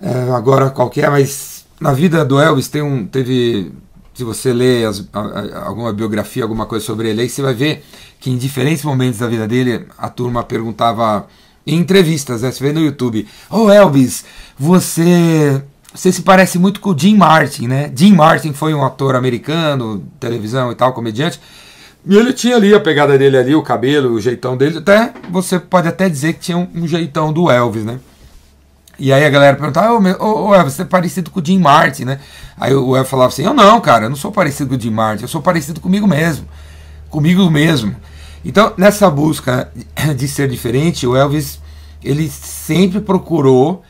é, 0.00 0.30
agora 0.32 0.70
qual 0.70 0.90
é, 0.96 1.08
mas 1.08 1.64
na 1.80 1.92
vida 1.92 2.24
do 2.24 2.40
Elvis 2.40 2.68
tem 2.68 2.82
um, 2.82 3.06
teve 3.06 3.72
se 4.14 4.22
você 4.22 4.52
lê 4.52 4.84
as, 4.84 5.06
a, 5.12 5.66
alguma 5.66 5.92
biografia, 5.92 6.42
alguma 6.42 6.66
coisa 6.66 6.84
sobre 6.84 7.10
ele, 7.10 7.22
aí 7.22 7.28
você 7.28 7.42
vai 7.42 7.52
ver 7.52 7.84
que 8.20 8.30
em 8.30 8.38
diferentes 8.38 8.84
momentos 8.84 9.18
da 9.18 9.26
vida 9.26 9.46
dele, 9.46 9.86
a 9.98 10.08
turma 10.08 10.42
perguntava 10.42 11.26
em 11.66 11.76
entrevistas, 11.78 12.42
né? 12.42 12.50
Você 12.50 12.62
vê 12.62 12.72
no 12.72 12.80
YouTube, 12.80 13.26
ô 13.50 13.64
oh, 13.64 13.70
Elvis, 13.70 14.24
você 14.58 15.62
você 15.92 16.10
se 16.10 16.22
parece 16.22 16.58
muito 16.58 16.80
com 16.80 16.90
o 16.90 16.98
Jim 16.98 17.16
Martin, 17.16 17.68
né? 17.68 17.92
Jim 17.94 18.12
Martin 18.12 18.52
foi 18.52 18.74
um 18.74 18.84
ator 18.84 19.14
americano, 19.14 20.04
televisão 20.18 20.72
e 20.72 20.74
tal, 20.74 20.92
comediante. 20.92 21.40
E 22.06 22.16
ele 22.16 22.32
tinha 22.32 22.56
ali 22.56 22.74
a 22.74 22.80
pegada 22.80 23.16
dele 23.16 23.36
ali, 23.36 23.54
o 23.54 23.62
cabelo, 23.62 24.10
o 24.12 24.20
jeitão 24.20 24.56
dele. 24.56 24.78
Até 24.78 25.14
você 25.30 25.58
pode 25.58 25.86
até 25.86 26.08
dizer 26.08 26.34
que 26.34 26.40
tinha 26.40 26.58
um, 26.58 26.68
um 26.74 26.86
jeitão 26.86 27.32
do 27.32 27.50
Elvis, 27.50 27.84
né? 27.84 27.98
E 28.98 29.12
aí 29.12 29.24
a 29.24 29.30
galera 29.30 29.56
perguntava, 29.56 29.92
ô, 29.92 30.02
oh, 30.20 30.50
oh, 30.50 30.64
você 30.64 30.82
é 30.82 30.84
parecido 30.84 31.30
com 31.30 31.40
o 31.40 31.44
Jim 31.44 31.58
Martin, 31.58 32.04
né? 32.04 32.20
Aí 32.56 32.74
o 32.74 32.96
Elvis 32.96 33.10
falava 33.10 33.28
assim, 33.28 33.42
eu 33.42 33.54
não, 33.54 33.80
cara, 33.80 34.06
eu 34.06 34.10
não 34.10 34.16
sou 34.16 34.30
parecido 34.30 34.70
com 34.70 34.76
o 34.76 34.80
Jim 34.80 34.90
Martin, 34.90 35.24
eu 35.24 35.28
sou 35.28 35.42
parecido 35.42 35.80
comigo 35.80 36.06
mesmo. 36.06 36.46
Comigo 37.10 37.50
mesmo. 37.50 37.94
Então, 38.44 38.72
nessa 38.76 39.10
busca 39.10 39.70
de 40.16 40.28
ser 40.28 40.48
diferente, 40.48 41.06
o 41.06 41.16
Elvis, 41.16 41.60
ele 42.02 42.28
sempre 42.28 43.00
procurou 43.00 43.82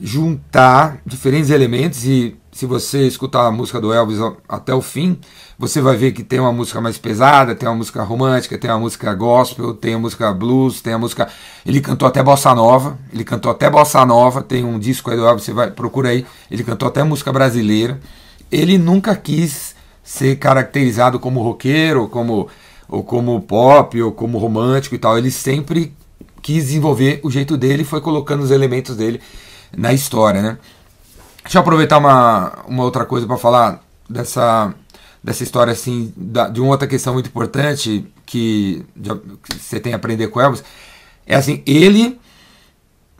juntar 0.00 0.98
diferentes 1.04 1.50
elementos 1.50 2.04
e 2.04 2.36
se 2.60 2.66
você 2.66 3.06
escutar 3.06 3.46
a 3.46 3.50
música 3.50 3.80
do 3.80 3.90
Elvis 3.90 4.18
até 4.46 4.74
o 4.74 4.82
fim, 4.82 5.18
você 5.58 5.80
vai 5.80 5.96
ver 5.96 6.12
que 6.12 6.22
tem 6.22 6.38
uma 6.38 6.52
música 6.52 6.78
mais 6.78 6.98
pesada, 6.98 7.54
tem 7.54 7.66
uma 7.66 7.74
música 7.74 8.02
romântica, 8.02 8.58
tem 8.58 8.70
uma 8.70 8.80
música 8.80 9.14
gospel, 9.14 9.72
tem 9.72 9.94
a 9.94 9.98
música 9.98 10.30
blues, 10.30 10.82
tem 10.82 10.92
a 10.92 10.98
música. 10.98 11.26
Ele 11.64 11.80
cantou 11.80 12.06
até 12.06 12.22
bossa 12.22 12.54
nova, 12.54 12.98
ele 13.10 13.24
cantou 13.24 13.50
até 13.50 13.70
bossa 13.70 14.04
nova, 14.04 14.42
tem 14.42 14.62
um 14.62 14.78
disco 14.78 15.10
aí 15.10 15.16
do 15.16 15.26
Elvis, 15.26 15.44
você 15.44 15.54
vai 15.54 15.70
procura 15.70 16.10
aí, 16.10 16.26
ele 16.50 16.62
cantou 16.62 16.86
até 16.86 17.02
música 17.02 17.32
brasileira. 17.32 17.98
Ele 18.52 18.76
nunca 18.76 19.16
quis 19.16 19.74
ser 20.04 20.36
caracterizado 20.36 21.18
como 21.18 21.42
roqueiro, 21.42 22.08
como 22.08 22.46
ou 22.86 23.02
como 23.02 23.40
pop, 23.40 24.02
ou 24.02 24.12
como 24.12 24.36
romântico 24.36 24.94
e 24.94 24.98
tal. 24.98 25.16
Ele 25.16 25.30
sempre 25.30 25.94
quis 26.42 26.64
desenvolver 26.64 27.20
o 27.22 27.30
jeito 27.30 27.56
dele 27.56 27.84
foi 27.84 28.02
colocando 28.02 28.42
os 28.42 28.50
elementos 28.50 28.96
dele 28.96 29.18
na 29.74 29.94
história, 29.94 30.42
né? 30.42 30.58
Deixa 31.50 31.58
eu 31.58 31.62
aproveitar 31.62 31.98
uma, 31.98 32.52
uma 32.68 32.84
outra 32.84 33.04
coisa 33.04 33.26
para 33.26 33.36
falar 33.36 33.82
dessa, 34.08 34.72
dessa 35.20 35.42
história, 35.42 35.72
assim, 35.72 36.12
da, 36.16 36.48
de 36.48 36.60
uma 36.60 36.70
outra 36.70 36.86
questão 36.86 37.12
muito 37.12 37.26
importante 37.26 38.06
que, 38.24 38.86
de, 38.94 39.10
que 39.16 39.58
você 39.58 39.80
tem 39.80 39.92
a 39.92 39.96
aprender 39.96 40.28
com 40.28 40.40
Elvis. 40.40 40.62
É 41.26 41.34
assim, 41.34 41.60
ele. 41.66 42.20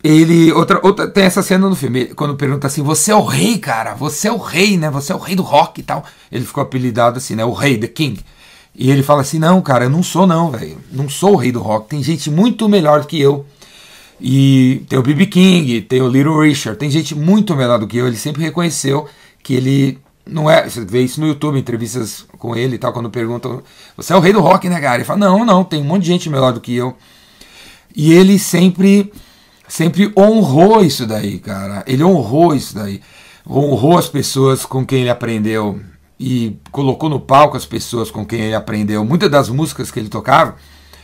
Ele. 0.01 0.53
Outra, 0.53 0.79
outra, 0.81 1.09
tem 1.09 1.25
essa 1.25 1.43
cena 1.43 1.69
no 1.69 1.75
filme, 1.75 2.15
quando 2.15 2.37
pergunta 2.37 2.69
assim: 2.69 2.85
Você 2.85 3.11
é 3.11 3.17
o 3.17 3.25
rei, 3.25 3.59
cara, 3.59 3.95
você 3.97 4.29
é 4.29 4.33
o 4.33 4.39
rei, 4.39 4.79
né? 4.79 4.89
Você 4.91 5.11
é 5.11 5.17
o 5.17 5.19
rei 5.19 5.35
do 5.35 5.43
rock 5.43 5.81
e 5.81 5.83
tal. 5.83 6.05
Ele 6.31 6.45
ficou 6.45 6.63
apelidado 6.63 7.19
assim, 7.19 7.35
né? 7.35 7.45
O 7.45 7.53
rei, 7.53 7.79
The 7.79 7.89
King. 7.89 8.21
E 8.77 8.93
ele 8.93 9.03
fala 9.03 9.23
assim: 9.23 9.41
Não, 9.41 9.61
cara, 9.61 9.87
eu 9.87 9.91
não 9.91 10.05
sou, 10.05 10.25
não, 10.25 10.53
velho. 10.53 10.79
Não 10.93 11.09
sou 11.09 11.33
o 11.33 11.37
rei 11.37 11.51
do 11.51 11.61
rock. 11.61 11.89
Tem 11.89 12.01
gente 12.01 12.31
muito 12.31 12.69
melhor 12.69 13.01
do 13.01 13.09
que 13.09 13.21
eu. 13.21 13.45
E 14.21 14.85
tem 14.89 14.99
o 14.99 15.03
B.B. 15.03 15.27
King, 15.27 15.81
tem 15.81 16.03
o 16.03 16.09
Little 16.09 16.41
Richard, 16.41 16.79
tem 16.79 16.91
gente 16.91 17.15
muito 17.15 17.57
melhor 17.57 17.79
do 17.79 17.87
que 17.87 17.97
eu. 17.97 18.07
Ele 18.07 18.17
sempre 18.17 18.43
reconheceu 18.43 19.09
que 19.43 19.55
ele 19.55 19.99
não 20.27 20.51
é. 20.51 20.69
Você 20.69 20.85
vê 20.85 21.03
isso 21.03 21.21
no 21.21 21.27
YouTube, 21.27 21.59
entrevistas 21.59 22.27
com 22.39 22.55
ele 22.55 22.77
e 22.77 22.79
tal, 22.79 22.93
quando 22.93 23.11
perguntam: 23.11 23.63
Você 23.97 24.13
é 24.13 24.17
o 24.17 24.21
rei 24.21 24.33
do 24.33 24.41
rock, 24.41 24.69
né, 24.69 24.81
cara? 24.81 24.97
Ele 24.97 25.05
fala: 25.05 25.19
Não, 25.19 25.45
não, 25.45 25.65
tem 25.65 25.81
um 25.81 25.85
monte 25.85 26.03
de 26.03 26.09
gente 26.09 26.29
melhor 26.29 26.53
do 26.53 26.61
que 26.61 26.75
eu. 26.75 26.97
E 27.97 28.13
ele 28.13 28.39
sempre, 28.39 29.13
sempre 29.67 30.13
honrou 30.17 30.85
isso 30.85 31.07
daí, 31.07 31.39
cara. 31.39 31.83
Ele 31.87 32.05
honrou 32.05 32.55
isso 32.55 32.75
daí. 32.75 33.01
Honrou 33.49 33.99
as 33.99 34.09
pessoas 34.09 34.65
com 34.65 34.85
quem 34.85 35.01
ele 35.01 35.11
aprendeu 35.11 35.81
e 36.19 36.57
colocou 36.71 37.09
no 37.09 37.19
palco 37.19 37.57
as 37.57 37.65
pessoas 37.65 38.11
com 38.11 38.25
quem 38.25 38.43
ele 38.43 38.55
aprendeu. 38.55 39.05
Muitas 39.05 39.31
das 39.31 39.49
músicas 39.49 39.91
que 39.91 39.99
ele 39.99 40.11
tocava, 40.11 40.57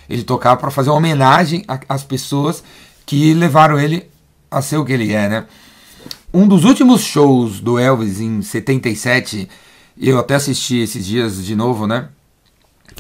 ele 0.09 0.23
tocava 0.23 0.61
para 0.61 0.71
fazer 0.71 0.91
uma 0.91 0.99
homenagem 0.99 1.65
às 1.89 2.05
pessoas 2.05 2.63
que 3.07 3.33
levaram 3.33 3.79
ele 3.79 4.11
a 4.51 4.61
ser 4.61 4.77
o 4.77 4.85
que 4.85 4.93
ele 4.93 5.13
é, 5.13 5.29
né? 5.29 5.47
Um 6.35 6.47
dos 6.47 6.65
últimos 6.65 7.03
shows 7.03 7.61
do 7.61 7.79
Elvis 7.79 8.21
em 8.21 8.43
77, 8.43 9.49
eu 9.97 10.19
até 10.19 10.35
assisti 10.35 10.79
esses 10.79 11.07
dias 11.07 11.43
de 11.43 11.55
novo, 11.55 11.87
né? 11.87 12.09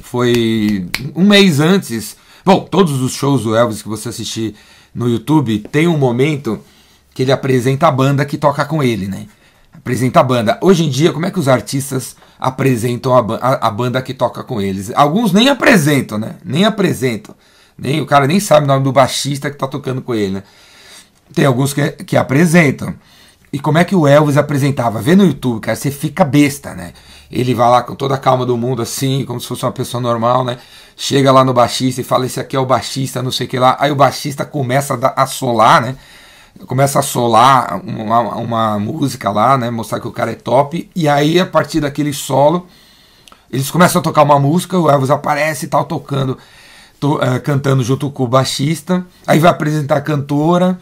Foi 0.03 0.89
um 1.15 1.27
mês 1.27 1.59
antes. 1.61 2.17
Bom, 2.45 2.61
todos 2.61 3.03
os 3.03 3.13
shows 3.13 3.43
do 3.43 3.57
Elvis 3.57 3.83
que 3.83 3.89
você 3.89 4.09
assistir 4.09 4.55
no 4.95 5.09
YouTube 5.09 5.59
tem 5.71 5.89
um 5.89 5.99
momento 5.99 6.61
que 7.13 7.23
ele 7.23 7.33
apresenta 7.33 7.89
a 7.89 7.91
banda 7.91 8.25
que 8.25 8.39
toca 8.39 8.65
com 8.65 8.83
ele, 8.83 9.09
né? 9.09 9.27
Apresenta 9.73 10.21
a 10.21 10.23
banda. 10.23 10.59
Hoje 10.63 10.85
em 10.85 10.89
dia, 10.89 11.13
como 11.13 11.27
é 11.27 11.31
que 11.31 11.39
os 11.39 11.49
artistas 11.49 12.17
apresentam 12.39 13.15
a, 13.15 13.37
a, 13.37 13.69
a 13.69 13.71
banda 13.71 14.01
que 14.01 14.15
toca 14.15 14.43
com 14.43 14.61
eles? 14.61 14.91
Alguns 14.95 15.33
nem 15.33 15.49
apresentam, 15.49 16.19
né? 16.19 16.37
Nem 16.45 16.65
apresentam. 16.65 17.35
Nem, 17.79 18.01
o 18.01 18.07
cara 18.07 18.27
nem 18.27 18.41
sabe 18.41 18.65
o 18.65 18.69
nome 18.69 18.85
do 18.85 18.93
baixista 18.93 19.51
que 19.51 19.57
tá 19.57 19.67
tocando 19.67 20.01
com 20.01 20.15
ele, 20.15 20.35
né? 20.35 20.43
Tem 21.35 21.45
alguns 21.45 21.75
que, 21.75 21.91
que 21.91 22.17
apresentam. 22.17 22.95
E 23.53 23.59
como 23.59 23.79
é 23.79 23.85
que 23.85 23.95
o 23.95 24.07
Elvis 24.07 24.37
apresentava? 24.37 25.01
Vê 25.01 25.15
no 25.15 25.25
YouTube, 25.25 25.61
cara, 25.61 25.77
você 25.77 25.91
fica 25.91 26.25
besta, 26.25 26.75
né? 26.75 26.93
Ele 27.31 27.55
vai 27.55 27.69
lá 27.69 27.83
com 27.83 27.95
toda 27.95 28.15
a 28.15 28.19
calma 28.19 28.47
do 28.47 28.57
mundo, 28.57 28.83
assim, 28.83 29.25
como 29.25 29.41
se 29.41 29.47
fosse 29.47 29.65
uma 29.65 29.73
pessoa 29.73 30.01
normal, 30.01 30.45
né? 30.45 30.59
Chega 30.97 31.33
lá 31.33 31.45
no 31.45 31.53
baixista 31.53 32.01
e 32.01 32.05
fala: 32.05 32.27
Esse 32.27 32.41
aqui 32.41 32.57
é 32.57 32.61
o 32.61 32.67
baixista, 32.67 33.23
não 33.23 33.31
sei 33.31 33.47
o 33.47 33.51
que 33.51 33.59
lá. 33.59 33.77
Aí 33.81 33.91
o 33.91 33.97
baixista 33.97 34.45
começa 34.45 34.95
a 35.17 35.27
solar, 35.27 35.83
né? 35.83 35.97
Começa 36.67 37.01
a 37.01 37.03
solar 37.03 37.81
uma, 37.85 38.21
uma 38.37 38.79
música 38.79 39.31
lá, 39.31 39.59
né? 39.59 39.71
Mostrar 39.71 40.01
que 40.01 40.09
o 40.09 40.13
cara 40.13 40.33
é 40.33 40.35
top. 40.35 40.91
E 40.95 41.09
aí, 41.09 41.39
a 41.39 41.47
partir 41.47 41.81
daquele 41.81 42.13
solo, 42.13 42.67
eles 43.51 43.71
começam 43.71 44.01
a 44.01 44.03
tocar 44.03 44.23
uma 44.23 44.39
música, 44.39 44.79
o 44.79 44.91
Elvis 44.91 45.11
aparece 45.11 45.67
e 45.67 45.69
tal, 45.69 45.85
tocando 45.85 46.39
uh, 47.03 47.41
cantando 47.43 47.83
junto 47.83 48.11
com 48.11 48.25
o 48.25 48.29
baixista. 48.29 49.05
Aí 49.27 49.39
vai 49.39 49.51
apresentar 49.51 49.97
a 49.97 50.01
cantora. 50.01 50.79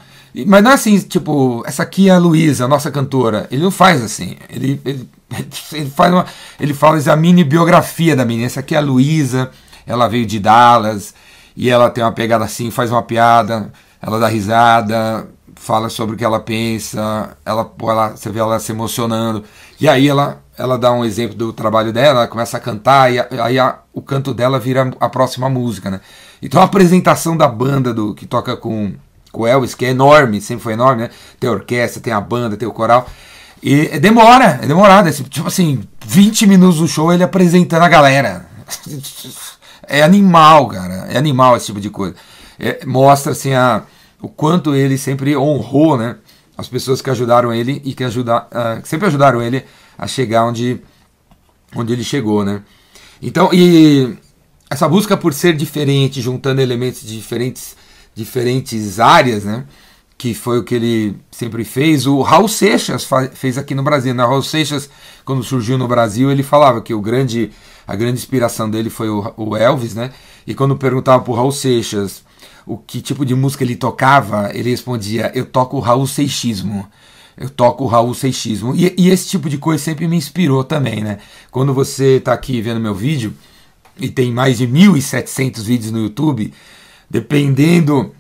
Mas 0.46 0.64
não 0.64 0.72
é 0.72 0.74
assim, 0.74 0.98
tipo, 0.98 1.62
essa 1.64 1.84
aqui 1.84 2.08
é 2.08 2.12
a 2.12 2.18
Luísa, 2.18 2.64
a 2.64 2.68
nossa 2.68 2.90
cantora. 2.90 3.46
Ele 3.50 3.62
não 3.62 3.70
faz 3.70 4.02
assim. 4.02 4.36
Ele, 4.48 4.80
ele, 4.84 5.08
ele 5.72 5.90
faz 5.90 6.12
uma. 6.12 6.26
Ele 6.58 6.74
fala 6.74 6.98
a 7.12 7.16
mini 7.16 7.44
biografia 7.44 8.16
da 8.16 8.24
menina. 8.24 8.46
Essa 8.46 8.60
aqui 8.60 8.74
é 8.74 8.78
a 8.78 8.80
Luísa, 8.80 9.50
ela 9.86 10.08
veio 10.08 10.26
de 10.26 10.40
Dallas, 10.40 11.14
e 11.56 11.70
ela 11.70 11.88
tem 11.90 12.02
uma 12.02 12.12
pegada 12.12 12.44
assim, 12.44 12.70
faz 12.70 12.90
uma 12.90 13.02
piada, 13.02 13.72
ela 14.02 14.18
dá 14.18 14.26
risada, 14.26 15.28
fala 15.54 15.88
sobre 15.88 16.14
o 16.14 16.18
que 16.18 16.24
ela 16.24 16.40
pensa, 16.40 17.36
ela, 17.44 17.72
ela 17.80 18.08
você 18.10 18.28
vê 18.30 18.40
ela 18.40 18.58
se 18.58 18.72
emocionando. 18.72 19.44
E 19.80 19.88
aí 19.88 20.08
ela 20.08 20.42
ela 20.56 20.78
dá 20.78 20.92
um 20.92 21.04
exemplo 21.04 21.36
do 21.36 21.52
trabalho 21.52 21.92
dela, 21.92 22.20
ela 22.20 22.28
começa 22.28 22.56
a 22.56 22.60
cantar 22.60 23.12
e 23.12 23.18
aí 23.40 23.58
a, 23.58 23.78
o 23.92 24.00
canto 24.00 24.32
dela 24.32 24.58
vira 24.58 24.92
a 25.00 25.08
próxima 25.08 25.48
música, 25.48 25.90
né? 25.90 26.00
Então 26.40 26.60
a 26.60 26.64
apresentação 26.64 27.36
da 27.36 27.48
banda 27.48 27.92
do 27.92 28.14
que 28.14 28.24
toca 28.26 28.56
com 28.56 28.92
o 29.32 29.46
Elvis, 29.46 29.74
que 29.74 29.84
é 29.84 29.90
enorme, 29.90 30.40
sempre 30.40 30.62
foi 30.62 30.74
enorme, 30.74 31.02
né? 31.02 31.10
Tem 31.40 31.50
a 31.50 31.52
orquestra, 31.52 32.00
tem 32.00 32.12
a 32.12 32.20
banda, 32.20 32.56
tem 32.56 32.68
o 32.68 32.72
coral. 32.72 33.08
E 33.62 33.88
é 33.92 33.98
demora, 33.98 34.60
é 34.62 34.66
demorado, 34.66 35.08
é 35.08 35.12
tipo 35.12 35.48
assim, 35.48 35.82
20 36.06 36.46
minutos 36.46 36.78
do 36.78 36.86
show 36.86 37.12
ele 37.12 37.24
apresentando 37.24 37.82
a 37.82 37.88
galera. 37.88 38.46
É 39.86 40.02
animal, 40.02 40.68
cara, 40.68 41.06
é 41.10 41.18
animal 41.18 41.56
esse 41.56 41.66
tipo 41.66 41.80
de 41.80 41.90
coisa. 41.90 42.14
É, 42.58 42.84
mostra 42.86 43.32
assim 43.32 43.54
a, 43.54 43.82
o 44.20 44.28
quanto 44.28 44.74
ele 44.74 44.96
sempre 44.96 45.36
honrou, 45.36 45.98
né? 45.98 46.16
As 46.56 46.68
pessoas 46.68 47.02
que 47.02 47.10
ajudaram 47.10 47.52
ele 47.52 47.82
e 47.84 47.92
que, 47.94 48.04
ajuda, 48.04 48.46
uh, 48.46 48.80
que 48.80 48.88
sempre 48.88 49.08
ajudaram 49.08 49.42
ele 49.42 49.64
a 49.98 50.06
chegar 50.06 50.44
onde, 50.44 50.80
onde 51.74 51.92
ele 51.92 52.04
chegou, 52.04 52.44
né? 52.44 52.62
Então, 53.20 53.50
e 53.52 54.16
essa 54.70 54.88
busca 54.88 55.16
por 55.16 55.32
ser 55.32 55.56
diferente, 55.56 56.20
juntando 56.20 56.60
elementos 56.60 57.02
de 57.02 57.16
diferentes, 57.16 57.76
diferentes 58.14 59.00
áreas, 59.00 59.44
né? 59.44 59.64
Que 60.16 60.32
foi 60.32 60.58
o 60.58 60.64
que 60.64 60.74
ele 60.74 61.16
sempre 61.30 61.64
fez. 61.64 62.06
O 62.06 62.22
Raul 62.22 62.48
Seixas 62.48 63.06
fez 63.34 63.58
aqui 63.58 63.74
no 63.74 63.82
Brasil. 63.82 64.14
Né? 64.14 64.24
O 64.24 64.28
Raul 64.28 64.42
Seixas, 64.42 64.88
quando 65.24 65.42
surgiu 65.42 65.76
no 65.76 65.88
Brasil, 65.88 66.30
ele 66.30 66.42
falava 66.42 66.80
que 66.80 66.94
o 66.94 67.00
grande, 67.00 67.50
a 67.86 67.96
grande 67.96 68.18
inspiração 68.18 68.70
dele 68.70 68.90
foi 68.90 69.08
o, 69.08 69.32
o 69.36 69.56
Elvis, 69.56 69.94
né? 69.94 70.12
E 70.46 70.54
quando 70.54 70.76
perguntava 70.76 71.22
para 71.22 71.32
o 71.32 71.34
Raul 71.34 71.52
Seixas 71.52 72.22
o 72.66 72.76
que 72.78 73.00
tipo 73.00 73.24
de 73.24 73.34
música 73.34 73.64
ele 73.64 73.76
tocava, 73.76 74.50
ele 74.54 74.70
respondia: 74.70 75.30
Eu 75.34 75.46
toco 75.46 75.78
Raul 75.78 76.06
Seixismo 76.06 76.88
eu 77.36 77.50
toco 77.50 77.84
o 77.84 77.86
Raul 77.86 78.14
Seixismo. 78.14 78.74
E, 78.74 78.94
e, 78.96 79.10
esse 79.10 79.28
tipo 79.28 79.48
de 79.48 79.58
coisa 79.58 79.82
sempre 79.82 80.06
me 80.06 80.16
inspirou 80.16 80.62
também, 80.62 81.02
né? 81.02 81.18
Quando 81.50 81.74
você 81.74 82.18
está 82.18 82.32
aqui 82.32 82.60
vendo 82.60 82.80
meu 82.80 82.94
vídeo, 82.94 83.34
e 83.98 84.08
tem 84.08 84.32
mais 84.32 84.58
de 84.58 84.66
1.700 84.66 85.62
vídeos 85.62 85.92
no 85.92 86.00
YouTube, 86.00 86.52
dependendo 87.08 88.14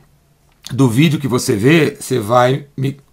do 0.70 0.88
vídeo 0.88 1.20
que 1.20 1.28
você 1.28 1.56
vê, 1.56 1.96
você 1.98 2.18
vai, 2.18 2.66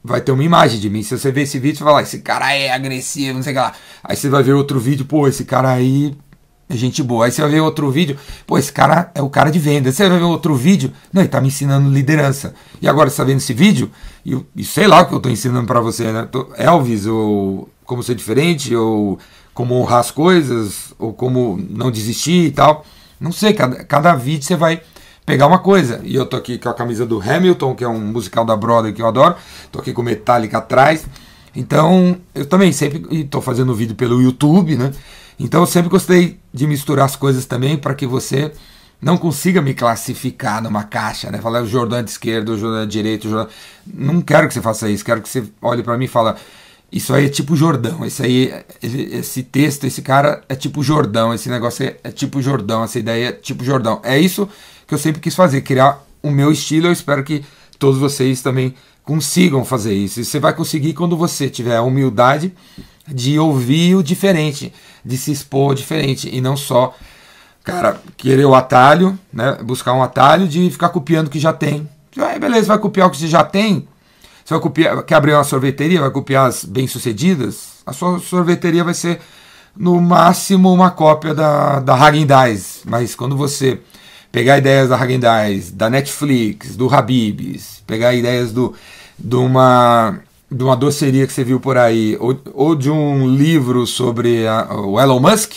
vai 0.03 0.21
ter 0.21 0.31
uma 0.31 0.43
imagem 0.43 0.79
de 0.79 0.89
mim. 0.89 1.03
Se 1.03 1.17
você 1.17 1.31
ver 1.31 1.41
esse 1.41 1.59
vídeo, 1.59 1.79
você 1.79 1.83
vai 1.83 2.03
esse 2.03 2.19
cara 2.19 2.53
é 2.53 2.71
agressivo, 2.71 3.35
não 3.35 3.43
sei 3.43 3.53
o 3.53 3.55
que 3.55 3.61
lá. 3.61 3.73
Aí 4.03 4.15
você 4.15 4.29
vai 4.29 4.43
ver 4.43 4.53
outro 4.53 4.79
vídeo, 4.79 5.05
pô, 5.05 5.27
esse 5.27 5.43
cara 5.43 5.71
aí 5.71 6.15
é 6.71 6.77
gente 6.77 7.03
boa. 7.03 7.25
Aí 7.25 7.31
você 7.31 7.41
vai 7.41 7.51
ver 7.51 7.59
outro 7.59 7.89
vídeo, 7.91 8.17
pô, 8.47 8.57
esse 8.57 8.71
cara 8.71 9.11
é 9.13 9.21
o 9.21 9.29
cara 9.29 9.49
de 9.49 9.59
venda. 9.59 9.91
Você 9.91 10.07
vai 10.07 10.17
ver 10.17 10.25
outro 10.25 10.55
vídeo, 10.55 10.91
não, 11.11 11.21
ele 11.21 11.29
tá 11.29 11.41
me 11.41 11.47
ensinando 11.47 11.89
liderança. 11.89 12.53
E 12.81 12.87
agora 12.87 13.09
você 13.09 13.17
tá 13.17 13.23
vendo 13.23 13.37
esse 13.37 13.53
vídeo, 13.53 13.91
e, 14.25 14.37
e 14.55 14.63
sei 14.63 14.87
lá 14.87 15.01
o 15.01 15.05
que 15.05 15.13
eu 15.13 15.19
tô 15.19 15.29
ensinando 15.29 15.67
para 15.67 15.81
você, 15.81 16.11
né? 16.11 16.27
Elvis, 16.57 17.05
ou 17.05 17.69
como 17.85 18.01
ser 18.01 18.15
diferente, 18.15 18.75
ou 18.75 19.19
como 19.53 19.75
honrar 19.75 19.99
as 19.99 20.11
coisas, 20.11 20.93
ou 20.97 21.13
como 21.13 21.59
não 21.69 21.91
desistir 21.91 22.45
e 22.45 22.51
tal. 22.51 22.85
Não 23.19 23.31
sei, 23.31 23.53
cada, 23.53 23.83
cada 23.83 24.15
vídeo 24.15 24.43
você 24.43 24.55
vai 24.55 24.81
pegar 25.25 25.47
uma 25.47 25.59
coisa. 25.59 26.01
E 26.03 26.15
eu 26.15 26.25
tô 26.25 26.37
aqui 26.37 26.57
com 26.57 26.69
a 26.69 26.73
camisa 26.73 27.05
do 27.05 27.21
Hamilton, 27.21 27.75
que 27.75 27.83
é 27.83 27.87
um 27.87 27.99
musical 27.99 28.45
da 28.45 28.55
Broadway 28.55 28.93
que 28.93 29.01
eu 29.01 29.07
adoro. 29.07 29.35
Tô 29.71 29.79
aqui 29.79 29.93
com 29.93 30.01
Metallica 30.01 30.57
atrás. 30.57 31.05
Então, 31.55 32.17
eu 32.33 32.45
também 32.45 32.71
sempre 32.71 33.05
estou 33.19 33.41
fazendo 33.41 33.75
vídeo 33.75 33.95
pelo 33.95 34.21
YouTube, 34.21 34.75
né? 34.77 34.91
Então 35.43 35.61
eu 35.61 35.67
sempre 35.67 35.89
gostei 35.89 36.39
de 36.53 36.67
misturar 36.67 37.05
as 37.05 37.15
coisas 37.15 37.45
também 37.45 37.77
para 37.77 37.95
que 37.95 38.05
você 38.05 38.51
não 39.01 39.17
consiga 39.17 39.61
me 39.61 39.73
classificar 39.73 40.61
numa 40.61 40.83
caixa, 40.83 41.31
né? 41.31 41.39
Falar 41.39 41.63
o 41.63 41.65
Jordão 41.65 42.03
de 42.03 42.11
esquerda, 42.11 42.51
o 42.51 42.57
Jordão 42.57 42.85
de 42.85 42.91
direita, 42.91 43.27
Jordão... 43.27 43.51
Não 43.91 44.21
quero 44.21 44.47
que 44.47 44.53
você 44.53 44.61
faça 44.61 44.87
isso, 44.87 45.03
quero 45.03 45.21
que 45.21 45.27
você 45.27 45.43
olhe 45.59 45.81
para 45.81 45.97
mim 45.97 46.05
e 46.05 46.07
fale, 46.07 46.37
isso 46.91 47.11
aí 47.11 47.25
é 47.25 47.29
tipo 47.29 47.55
Jordão, 47.55 48.05
esse 48.05 48.21
aí, 48.21 48.53
esse 48.83 49.41
texto, 49.41 49.85
esse 49.85 50.03
cara 50.03 50.43
é 50.47 50.55
tipo 50.55 50.83
Jordão, 50.83 51.33
esse 51.33 51.49
negócio 51.49 51.83
é, 51.85 51.95
é 52.03 52.11
tipo 52.11 52.41
Jordão, 52.41 52.83
essa 52.83 52.99
ideia 52.99 53.29
é 53.29 53.31
tipo 53.31 53.63
Jordão. 53.63 53.99
É 54.03 54.19
isso 54.19 54.47
que 54.85 54.93
eu 54.93 54.99
sempre 54.99 55.19
quis 55.21 55.33
fazer, 55.33 55.61
criar 55.61 56.05
o 56.21 56.29
meu 56.29 56.51
estilo, 56.51 56.87
eu 56.87 56.91
espero 56.91 57.23
que 57.23 57.43
todos 57.79 57.99
vocês 57.99 58.43
também 58.43 58.75
consigam 59.03 59.65
fazer 59.65 59.95
isso. 59.95 60.19
E 60.19 60.25
você 60.25 60.39
vai 60.39 60.53
conseguir 60.53 60.93
quando 60.93 61.17
você 61.17 61.49
tiver 61.49 61.77
a 61.77 61.81
humildade 61.81 62.53
de 63.07 63.39
ouvir 63.39 63.95
o 63.95 64.03
diferente, 64.03 64.73
de 65.03 65.17
se 65.17 65.31
expor 65.31 65.75
diferente 65.75 66.29
e 66.31 66.39
não 66.39 66.55
só, 66.55 66.95
cara, 67.63 67.99
querer 68.17 68.45
o 68.45 68.55
atalho, 68.55 69.17
né? 69.31 69.57
Buscar 69.63 69.93
um 69.93 70.03
atalho 70.03 70.47
de 70.47 70.69
ficar 70.69 70.89
copiando 70.89 71.27
o 71.27 71.29
que 71.29 71.39
já 71.39 71.53
tem. 71.53 71.89
Aí, 72.17 72.39
beleza, 72.39 72.67
vai 72.67 72.79
copiar 72.79 73.07
o 73.07 73.11
que 73.11 73.17
você 73.17 73.27
já 73.27 73.43
tem. 73.43 73.87
Você 74.43 74.53
vai 74.53 74.59
copiar, 74.59 75.03
quer 75.03 75.15
abrir 75.15 75.33
uma 75.33 75.43
sorveteria, 75.43 76.01
vai 76.01 76.11
copiar 76.11 76.47
as 76.47 76.65
bem-sucedidas, 76.65 77.81
a 77.85 77.93
sua 77.93 78.19
sorveteria 78.19 78.83
vai 78.83 78.93
ser 78.93 79.21
no 79.75 79.99
máximo 80.01 80.73
uma 80.73 80.91
cópia 80.91 81.33
da, 81.33 81.79
da 81.79 81.95
Häagen-Dazs, 81.95 82.81
mas 82.85 83.15
quando 83.15 83.37
você 83.37 83.79
pegar 84.31 84.57
ideias 84.57 84.89
da 84.89 84.97
Häagen-Dazs, 84.97 85.71
da 85.71 85.89
Netflix, 85.89 86.75
do 86.75 86.93
Habib's, 86.93 87.83
pegar 87.85 88.13
ideias 88.13 88.51
do, 88.51 88.73
de, 89.17 89.35
uma, 89.35 90.19
de 90.51 90.63
uma 90.63 90.75
doceria 90.75 91.25
que 91.25 91.31
você 91.31 91.43
viu 91.43 91.59
por 91.59 91.77
aí, 91.77 92.17
ou, 92.19 92.37
ou 92.53 92.75
de 92.75 92.89
um 92.91 93.27
livro 93.33 93.87
sobre 93.87 94.45
a, 94.45 94.67
o 94.73 94.99
Elon 94.99 95.19
Musk, 95.19 95.53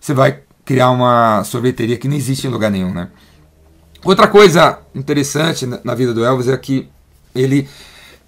você 0.00 0.14
vai 0.14 0.40
criar 0.64 0.90
uma 0.90 1.44
sorveteria 1.44 1.98
que 1.98 2.08
não 2.08 2.16
existe 2.16 2.46
em 2.46 2.50
lugar 2.50 2.70
nenhum, 2.70 2.92
né? 2.92 3.08
Outra 4.04 4.26
coisa 4.26 4.78
interessante 4.94 5.66
na 5.66 5.94
vida 5.94 6.14
do 6.14 6.24
Elvis 6.24 6.48
é 6.48 6.56
que 6.56 6.88
ele 7.34 7.68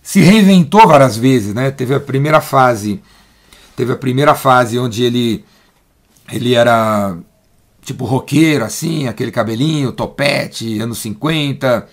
se 0.02 0.20
reinventou 0.20 0.86
várias 0.86 1.16
vezes, 1.16 1.54
né? 1.54 1.70
Teve 1.70 1.94
a 1.94 2.00
primeira 2.00 2.40
fase, 2.40 3.00
teve 3.74 3.92
a 3.92 3.96
primeira 3.96 4.34
fase 4.34 4.78
onde 4.78 5.04
ele 5.04 5.44
ele 6.30 6.54
era 6.54 7.16
tipo 7.82 8.04
roqueiro, 8.04 8.64
assim, 8.64 9.08
aquele 9.08 9.30
cabelinho, 9.30 9.92
topete, 9.92 10.80
anos 10.80 10.98
50, 10.98 11.88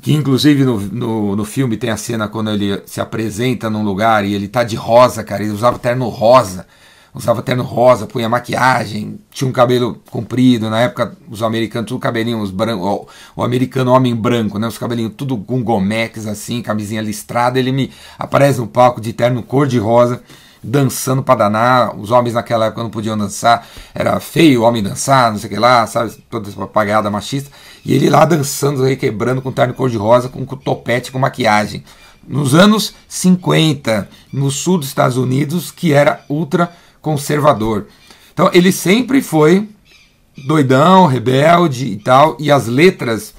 que 0.00 0.12
inclusive 0.12 0.64
no, 0.64 0.80
no, 0.80 1.36
no, 1.36 1.44
filme 1.44 1.76
tem 1.76 1.90
a 1.90 1.96
cena 1.96 2.28
quando 2.28 2.50
ele 2.50 2.82
se 2.86 3.00
apresenta 3.00 3.70
num 3.70 3.84
lugar 3.84 4.24
e 4.24 4.34
ele 4.34 4.48
tá 4.48 4.64
de 4.64 4.76
rosa, 4.76 5.22
cara, 5.22 5.42
ele 5.42 5.52
usava 5.52 5.78
terno 5.78 6.08
rosa, 6.08 6.66
usava 7.14 7.42
terno 7.42 7.62
rosa, 7.62 8.06
punha 8.06 8.28
maquiagem, 8.28 9.20
tinha 9.30 9.48
um 9.48 9.52
cabelo 9.52 10.00
comprido, 10.10 10.68
na 10.68 10.80
época 10.80 11.16
os 11.30 11.42
americanos 11.42 11.88
tudo 11.88 12.00
cabelinho, 12.00 12.40
os 12.40 12.50
branco, 12.50 12.84
o, 12.84 13.08
o, 13.40 13.44
americano 13.44 13.92
homem 13.92 14.14
branco, 14.16 14.58
né, 14.58 14.66
os 14.66 14.78
cabelinhos 14.78 15.12
tudo 15.16 15.36
com 15.36 15.62
gomex 15.62 16.26
assim, 16.26 16.60
camisinha 16.60 17.00
listrada, 17.00 17.58
ele 17.58 17.70
me 17.70 17.92
aparece 18.18 18.58
no 18.58 18.66
palco 18.66 19.00
de 19.00 19.12
terno 19.12 19.42
cor 19.44 19.66
de 19.68 19.78
rosa, 19.78 20.22
dançando 20.64 21.22
para 21.22 21.40
danar. 21.40 21.96
Os 21.98 22.10
homens 22.10 22.34
naquela 22.34 22.66
época 22.66 22.82
não 22.82 22.90
podiam 22.90 23.16
dançar, 23.16 23.66
era 23.94 24.18
feio 24.18 24.62
o 24.62 24.64
homem 24.64 24.82
dançar, 24.82 25.30
não 25.30 25.38
sei 25.38 25.48
o 25.48 25.52
que 25.52 25.58
lá, 25.58 25.86
sabe? 25.86 26.12
Toda 26.30 26.48
essa 26.48 26.58
papagaiada 26.58 27.10
machista. 27.10 27.50
E 27.84 27.92
ele 27.92 28.08
lá 28.08 28.24
dançando, 28.24 28.82
requebrando 28.82 29.42
com 29.42 29.52
terno 29.52 29.74
cor-de-rosa, 29.74 30.28
com 30.28 30.44
topete, 30.44 31.12
com 31.12 31.18
maquiagem. 31.18 31.84
Nos 32.26 32.54
anos 32.54 32.94
50, 33.06 34.08
no 34.32 34.50
sul 34.50 34.78
dos 34.78 34.88
Estados 34.88 35.18
Unidos, 35.18 35.70
que 35.70 35.92
era 35.92 36.24
ultra 36.28 36.72
conservador. 37.02 37.86
Então 38.32 38.50
ele 38.54 38.72
sempre 38.72 39.20
foi 39.20 39.68
doidão, 40.46 41.06
rebelde 41.06 41.86
e 41.86 41.96
tal, 41.96 42.36
e 42.40 42.50
as 42.50 42.66
letras 42.66 43.34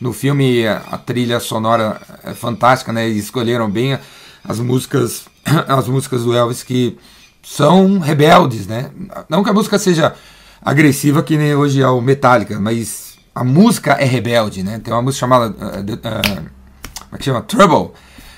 no 0.00 0.14
filme, 0.14 0.66
a 0.66 0.96
trilha 0.96 1.38
sonora 1.38 2.00
é 2.24 2.32
fantástica, 2.32 2.90
né? 2.90 3.06
Eles 3.06 3.24
escolheram 3.24 3.70
bem 3.70 3.98
as 4.42 4.58
músicas 4.58 5.26
as 5.68 5.88
músicas 5.88 6.24
do 6.24 6.34
Elvis 6.34 6.62
que 6.62 6.98
são 7.42 7.98
rebeldes, 7.98 8.66
né? 8.66 8.90
Não 9.28 9.42
que 9.42 9.50
a 9.50 9.52
música 9.54 9.78
seja 9.78 10.14
agressiva 10.62 11.22
que 11.22 11.36
nem 11.36 11.54
hoje 11.54 11.80
é 11.80 11.88
o 11.88 12.00
Metallica, 12.00 12.60
mas 12.60 13.18
a 13.34 13.42
música 13.42 13.92
é 13.92 14.04
rebelde, 14.04 14.62
né? 14.62 14.78
Tem 14.78 14.92
uma 14.92 15.02
música 15.02 15.20
chamada 15.20 15.48
uh, 15.48 15.80
uh, 15.80 16.50
como 17.10 17.14
é 17.14 17.18
que 17.18 17.24
chama? 17.24 17.42
Trouble. 17.42 17.92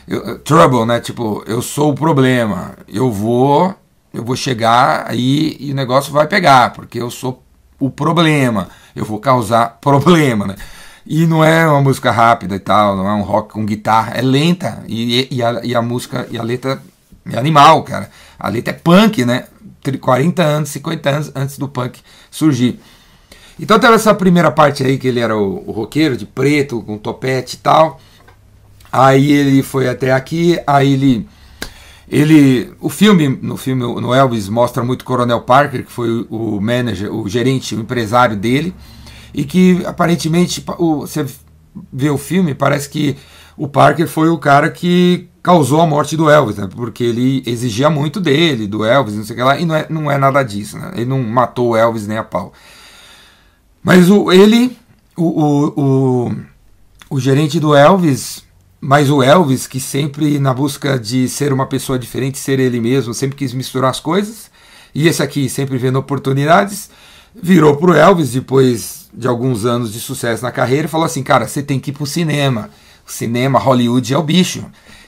Eu, 0.07 0.35
uh, 0.35 0.39
trouble, 0.39 0.87
né? 0.87 1.01
Tipo, 1.01 1.43
eu 1.47 1.61
sou 1.61 1.91
o 1.91 1.95
problema. 1.95 2.77
Eu 2.89 3.11
vou 3.11 3.75
eu 4.13 4.23
vou 4.23 4.37
chegar 4.37 5.07
aí 5.09 5.57
e 5.59 5.73
o 5.73 5.75
negócio 5.75 6.13
vai 6.13 6.27
pegar, 6.27 6.73
porque 6.75 7.01
eu 7.01 7.11
sou 7.11 7.43
o 7.81 7.91
problema. 7.91 8.69
Eu 8.95 9.05
vou 9.05 9.19
causar 9.19 9.79
problema, 9.81 10.47
né? 10.47 10.57
E 11.05 11.27
não 11.27 11.43
é 11.45 11.67
uma 11.67 11.81
música 11.81 12.13
rápida 12.13 12.55
e 12.55 12.61
tal, 12.61 12.97
não 12.97 13.09
é 13.09 13.13
um 13.15 13.23
rock 13.23 13.55
com 13.55 13.67
guitarra, 13.67 14.13
é 14.15 14.23
lenta. 14.23 14.85
E, 14.87 15.29
e, 15.31 15.43
a, 15.43 15.61
e 15.65 15.75
a 15.75 15.83
música 15.83 16.29
e 16.31 16.39
a 16.39 16.43
letra 16.43 16.81
é 17.31 17.39
animal, 17.39 17.83
cara. 17.83 18.11
A 18.39 18.49
letra 18.49 18.75
é 18.75 18.77
punk, 18.77 19.25
né? 19.25 19.47
40 20.01 20.43
anos, 20.43 20.69
50 20.71 21.11
anos 21.11 21.33
antes 21.35 21.59
do 21.59 21.69
punk 21.69 22.01
surgir. 22.31 22.79
Então 23.59 23.79
teve 23.79 23.95
essa 23.95 24.15
primeira 24.15 24.51
parte 24.51 24.85
aí 24.85 24.99
que 24.99 25.09
ele 25.09 25.21
era 25.21 25.37
o, 25.37 25.65
o 25.67 25.73
roqueiro 25.73 26.17
de 26.17 26.27
preto, 26.27 26.83
com 26.83 26.99
topete 26.99 27.57
e 27.57 27.59
tal. 27.59 28.01
Aí 28.91 29.33
ele 29.33 29.63
foi 29.63 29.89
até 29.89 30.13
aqui, 30.13 30.59
aí 30.67 30.93
ele 30.93 31.29
ele 32.09 32.75
o 32.81 32.91
filme 32.91 33.27
no 33.41 33.57
filme 33.57 33.83
no 33.83 34.15
Elvis 34.15 34.49
mostra 34.49 34.85
muito 34.85 35.05
Coronel 35.05 35.41
Parker, 35.41 35.85
que 35.85 35.91
foi 35.91 36.11
o, 36.11 36.57
o 36.57 36.61
manager, 36.61 37.13
o 37.13 37.29
gerente, 37.29 37.75
o 37.75 37.81
empresário 37.81 38.37
dele, 38.37 38.75
e 39.33 39.45
que 39.45 39.83
aparentemente 39.87 40.63
o, 40.79 41.01
você 41.01 41.25
vê 41.91 42.11
o 42.11 42.19
filme, 42.19 42.55
parece 42.55 42.89
que 42.89 43.17
o 43.57 43.69
Parker 43.69 44.09
foi 44.09 44.29
o 44.29 44.39
cara 44.39 44.71
que 44.71 45.29
causou 45.43 45.81
a 45.81 45.87
morte 45.87 46.17
do 46.17 46.31
Elvis, 46.31 46.57
né? 46.57 46.69
Porque 46.71 47.03
ele 47.03 47.43
exigia 47.47 47.91
muito 47.91 48.21
dele, 48.21 48.67
do 48.67 48.85
Elvis, 48.85 49.15
não 49.15 49.25
sei 49.25 49.35
o 49.35 49.37
que 49.37 49.43
lá, 49.43 49.59
e 49.59 49.65
não 49.65 49.75
é, 49.75 49.87
não 49.91 50.11
é 50.11 50.17
nada 50.17 50.43
disso, 50.43 50.79
né? 50.79 50.93
Ele 50.95 51.07
não 51.07 51.23
matou 51.23 51.71
o 51.71 51.77
Elvis 51.77 52.07
nem 52.07 52.19
a 52.19 52.25
pau. 52.25 52.53
Mas 53.83 54.09
o, 54.09 54.31
ele, 54.31 54.77
o, 55.17 55.25
o, 55.25 56.27
o, 56.29 56.37
o 57.11 57.21
gerente 57.21 57.59
do 57.59 57.75
Elvis, 57.75 58.45
mas 58.81 59.11
o 59.11 59.23
Elvis, 59.23 59.67
que 59.67 59.81
sempre 59.81 60.39
na 60.39 60.55
busca 60.55 60.99
de 60.99 61.29
ser 61.29 61.53
uma 61.53 61.67
pessoa 61.67 61.99
diferente, 61.99 62.39
ser 62.39 62.61
ele 62.61 62.81
mesmo, 62.81 63.13
sempre 63.13 63.37
quis 63.37 63.53
misturar 63.53 63.91
as 63.91 63.99
coisas, 64.01 64.51
e 64.95 65.09
esse 65.09 65.23
aqui 65.23 65.49
sempre 65.49 65.77
vendo 65.79 65.99
oportunidades, 65.99 66.91
virou 67.35 67.77
pro 67.77 67.95
Elvis 67.95 68.33
depois 68.33 69.09
de 69.13 69.27
alguns 69.27 69.65
anos 69.65 69.93
de 69.93 70.01
sucesso 70.01 70.43
na 70.43 70.53
carreira 70.53 70.87
e 70.87 70.91
falou 70.91 71.07
assim: 71.07 71.23
cara, 71.23 71.49
você 71.49 71.63
tem 71.63 71.81
que 71.81 71.91
ir 71.91 71.95
pro 71.95 72.07
cinema. 72.07 72.71
Cinema, 73.07 73.59
Hollywood 73.59 74.13
é 74.15 74.19
o 74.19 74.23
bicho 74.23 74.65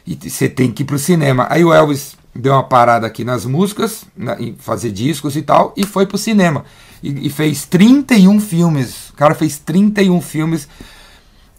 e 0.06 0.18
você 0.28 0.48
tem 0.48 0.70
que 0.70 0.82
ir 0.82 0.86
pro 0.86 0.98
cinema. 0.98 1.46
Aí 1.50 1.64
o 1.64 1.72
Elvis 1.72 2.16
deu 2.34 2.52
uma 2.52 2.62
parada 2.62 3.06
aqui 3.06 3.24
nas 3.24 3.44
músicas, 3.44 4.04
na, 4.16 4.40
em 4.40 4.54
fazer 4.58 4.90
discos 4.90 5.36
e 5.36 5.42
tal, 5.42 5.72
e 5.76 5.84
foi 5.86 6.06
pro 6.06 6.18
cinema. 6.18 6.64
E, 7.02 7.26
e, 7.26 7.30
fez 7.30 7.64
31 7.66 8.40
filmes. 8.40 9.10
O 9.10 9.14
cara 9.14 9.34
fez 9.34 9.58
31 9.58 10.20
filmes. 10.20 10.68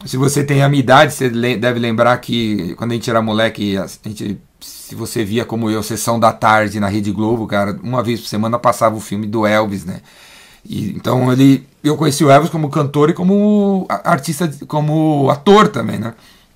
Se 0.05 0.17
você 0.17 0.43
tem 0.43 0.61
a 0.61 0.69
minha 0.69 0.79
idade, 0.79 1.13
você 1.13 1.29
le 1.29 1.57
deve 1.57 1.79
lembrar 1.79 2.17
que 2.17 2.75
quando 2.75 2.91
a 2.91 2.93
gente 2.93 3.09
era 3.09 3.21
moleque, 3.21 3.77
a 3.77 3.87
gente, 4.03 4.39
se 4.59 4.93
você 4.93 5.23
via 5.23 5.45
como 5.45 5.69
eu, 5.69 5.81
Sessão 5.81 6.19
da 6.19 6.31
Tarde 6.31 6.79
na 6.79 6.87
Rede 6.87 7.11
Globo, 7.11 7.47
cara, 7.47 7.79
uma 7.81 8.03
vez 8.03 8.21
por 8.21 8.27
semana 8.27 8.59
passava 8.59 8.95
o 8.95 8.99
filme 8.99 9.25
do 9.25 9.45
Elvis, 9.45 9.85
né? 9.85 10.01
E, 10.63 10.89
então 10.89 11.31
ele, 11.31 11.65
eu 11.87 11.97
conheci 11.97 12.23
o 12.23 12.31
Elvis 12.31 12.49
como 12.49 12.69
cantor 12.69 13.09
e 13.09 13.13
como 13.13 13.85
artista, 13.89 14.51
como 14.67 15.29
ator 15.29 15.67
também, 15.67 15.99
né? 15.99 16.13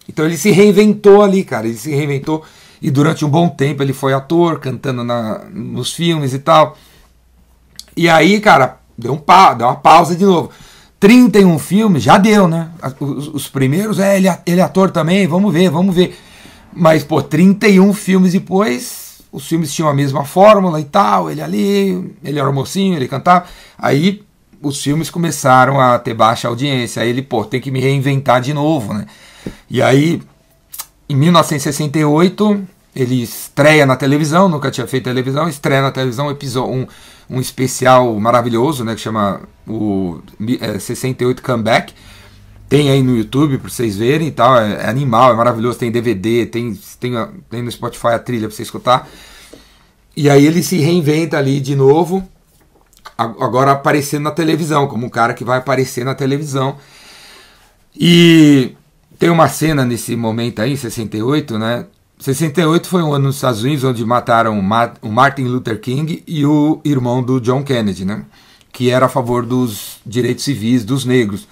Então 0.07 0.25
ele 0.25 0.37
se 0.37 0.49
reinventou 0.49 1.21
ali, 1.21 1.43
cara. 1.43 1.67
Ele 1.67 1.77
se 1.77 1.91
reinventou 1.91 2.43
e 2.81 2.89
durante 2.89 3.23
um 3.23 3.29
bom 3.29 3.47
tempo 3.47 3.83
ele 3.83 3.93
foi 3.93 4.13
ator, 4.13 4.59
cantando 4.59 5.03
na, 5.03 5.45
nos 5.53 5.93
filmes 5.93 6.33
e 6.33 6.39
tal. 6.39 6.75
E 7.95 8.09
aí, 8.09 8.39
cara, 8.39 8.77
deu, 8.97 9.13
um 9.13 9.17
pa, 9.17 9.53
deu 9.53 9.67
uma 9.67 9.75
pausa 9.75 10.15
de 10.15 10.25
novo. 10.25 10.49
31 10.99 11.59
filmes, 11.59 12.03
já 12.03 12.17
deu, 12.17 12.47
né? 12.47 12.69
Os, 12.99 13.27
os 13.27 13.47
primeiros, 13.47 13.99
é, 13.99 14.17
ele, 14.17 14.27
ele 14.45 14.59
é 14.59 14.63
ator 14.63 14.91
também, 14.91 15.27
vamos 15.27 15.53
ver, 15.53 15.69
vamos 15.69 15.95
ver. 15.95 16.17
Mas, 16.73 17.03
pô, 17.03 17.21
31 17.21 17.93
filmes 17.93 18.33
depois, 18.33 19.21
os 19.31 19.47
filmes 19.47 19.73
tinham 19.73 19.89
a 19.89 19.93
mesma 19.93 20.25
fórmula 20.25 20.79
e 20.79 20.85
tal, 20.85 21.29
ele 21.29 21.41
ali, 21.41 22.15
ele 22.23 22.39
era 22.39 22.51
mocinho, 22.51 22.95
ele 22.95 23.07
cantava. 23.07 23.45
Aí 23.77 24.23
os 24.61 24.81
filmes 24.81 25.09
começaram 25.09 25.79
a 25.79 25.97
ter 25.97 26.13
baixa 26.13 26.47
audiência. 26.47 27.01
Aí 27.01 27.09
ele, 27.09 27.21
pô, 27.21 27.45
tem 27.45 27.61
que 27.61 27.71
me 27.71 27.79
reinventar 27.79 28.41
de 28.41 28.53
novo, 28.53 28.93
né? 28.93 29.05
E 29.69 29.81
aí, 29.81 30.21
em 31.07 31.15
1968, 31.15 32.67
ele 32.95 33.21
estreia 33.21 33.85
na 33.85 33.95
televisão, 33.95 34.49
nunca 34.49 34.71
tinha 34.71 34.87
feito 34.87 35.05
televisão, 35.05 35.47
estreia 35.47 35.81
na 35.81 35.91
televisão 35.91 36.27
um, 36.27 36.31
episódio, 36.31 36.73
um, 36.73 36.87
um 37.29 37.39
especial 37.39 38.19
maravilhoso, 38.19 38.83
né, 38.83 38.95
que 38.95 39.01
chama 39.01 39.41
o 39.67 40.19
é, 40.59 40.79
68 40.79 41.41
Comeback. 41.41 41.93
Tem 42.67 42.91
aí 42.91 43.01
no 43.01 43.17
YouTube 43.17 43.57
para 43.57 43.69
vocês 43.69 43.97
verem 43.97 44.27
e 44.27 44.31
tal, 44.31 44.57
é, 44.57 44.83
é, 44.83 44.89
animal, 44.89 45.33
é 45.33 45.35
maravilhoso, 45.35 45.79
tem 45.79 45.91
DVD, 45.91 46.45
tem, 46.45 46.77
tem, 46.99 47.13
tem 47.49 47.61
no 47.61 47.71
Spotify 47.71 48.07
a 48.07 48.19
trilha 48.19 48.47
para 48.47 48.55
você 48.55 48.63
escutar. 48.63 49.07
E 50.15 50.29
aí 50.29 50.45
ele 50.45 50.61
se 50.61 50.77
reinventa 50.77 51.37
ali 51.37 51.59
de 51.59 51.75
novo, 51.75 52.27
agora 53.19 53.71
aparecendo 53.71 54.23
na 54.23 54.31
televisão, 54.31 54.87
como 54.87 55.05
um 55.05 55.09
cara 55.09 55.33
que 55.33 55.43
vai 55.43 55.57
aparecer 55.57 56.05
na 56.05 56.15
televisão. 56.15 56.77
E 57.95 58.75
tem 59.17 59.29
uma 59.29 59.49
cena 59.49 59.85
nesse 59.85 60.15
momento 60.15 60.61
aí, 60.61 60.77
68, 60.77 61.57
né? 61.57 61.85
68 62.19 62.87
foi 62.87 63.01
um 63.01 63.13
ano 63.13 63.27
nos 63.27 63.35
Estados 63.35 63.63
Unidos 63.63 63.83
onde 63.83 64.05
mataram 64.05 64.59
o 65.01 65.11
Martin 65.11 65.43
Luther 65.43 65.79
King 65.79 66.23
e 66.27 66.45
o 66.45 66.81
irmão 66.83 67.23
do 67.23 67.39
John 67.39 67.63
Kennedy, 67.63 68.05
né? 68.05 68.25
Que 68.71 68.89
era 68.89 69.05
a 69.05 69.09
favor 69.09 69.45
dos 69.45 69.97
direitos 70.05 70.43
civis 70.43 70.83
dos 70.85 71.05
negros. 71.05 71.47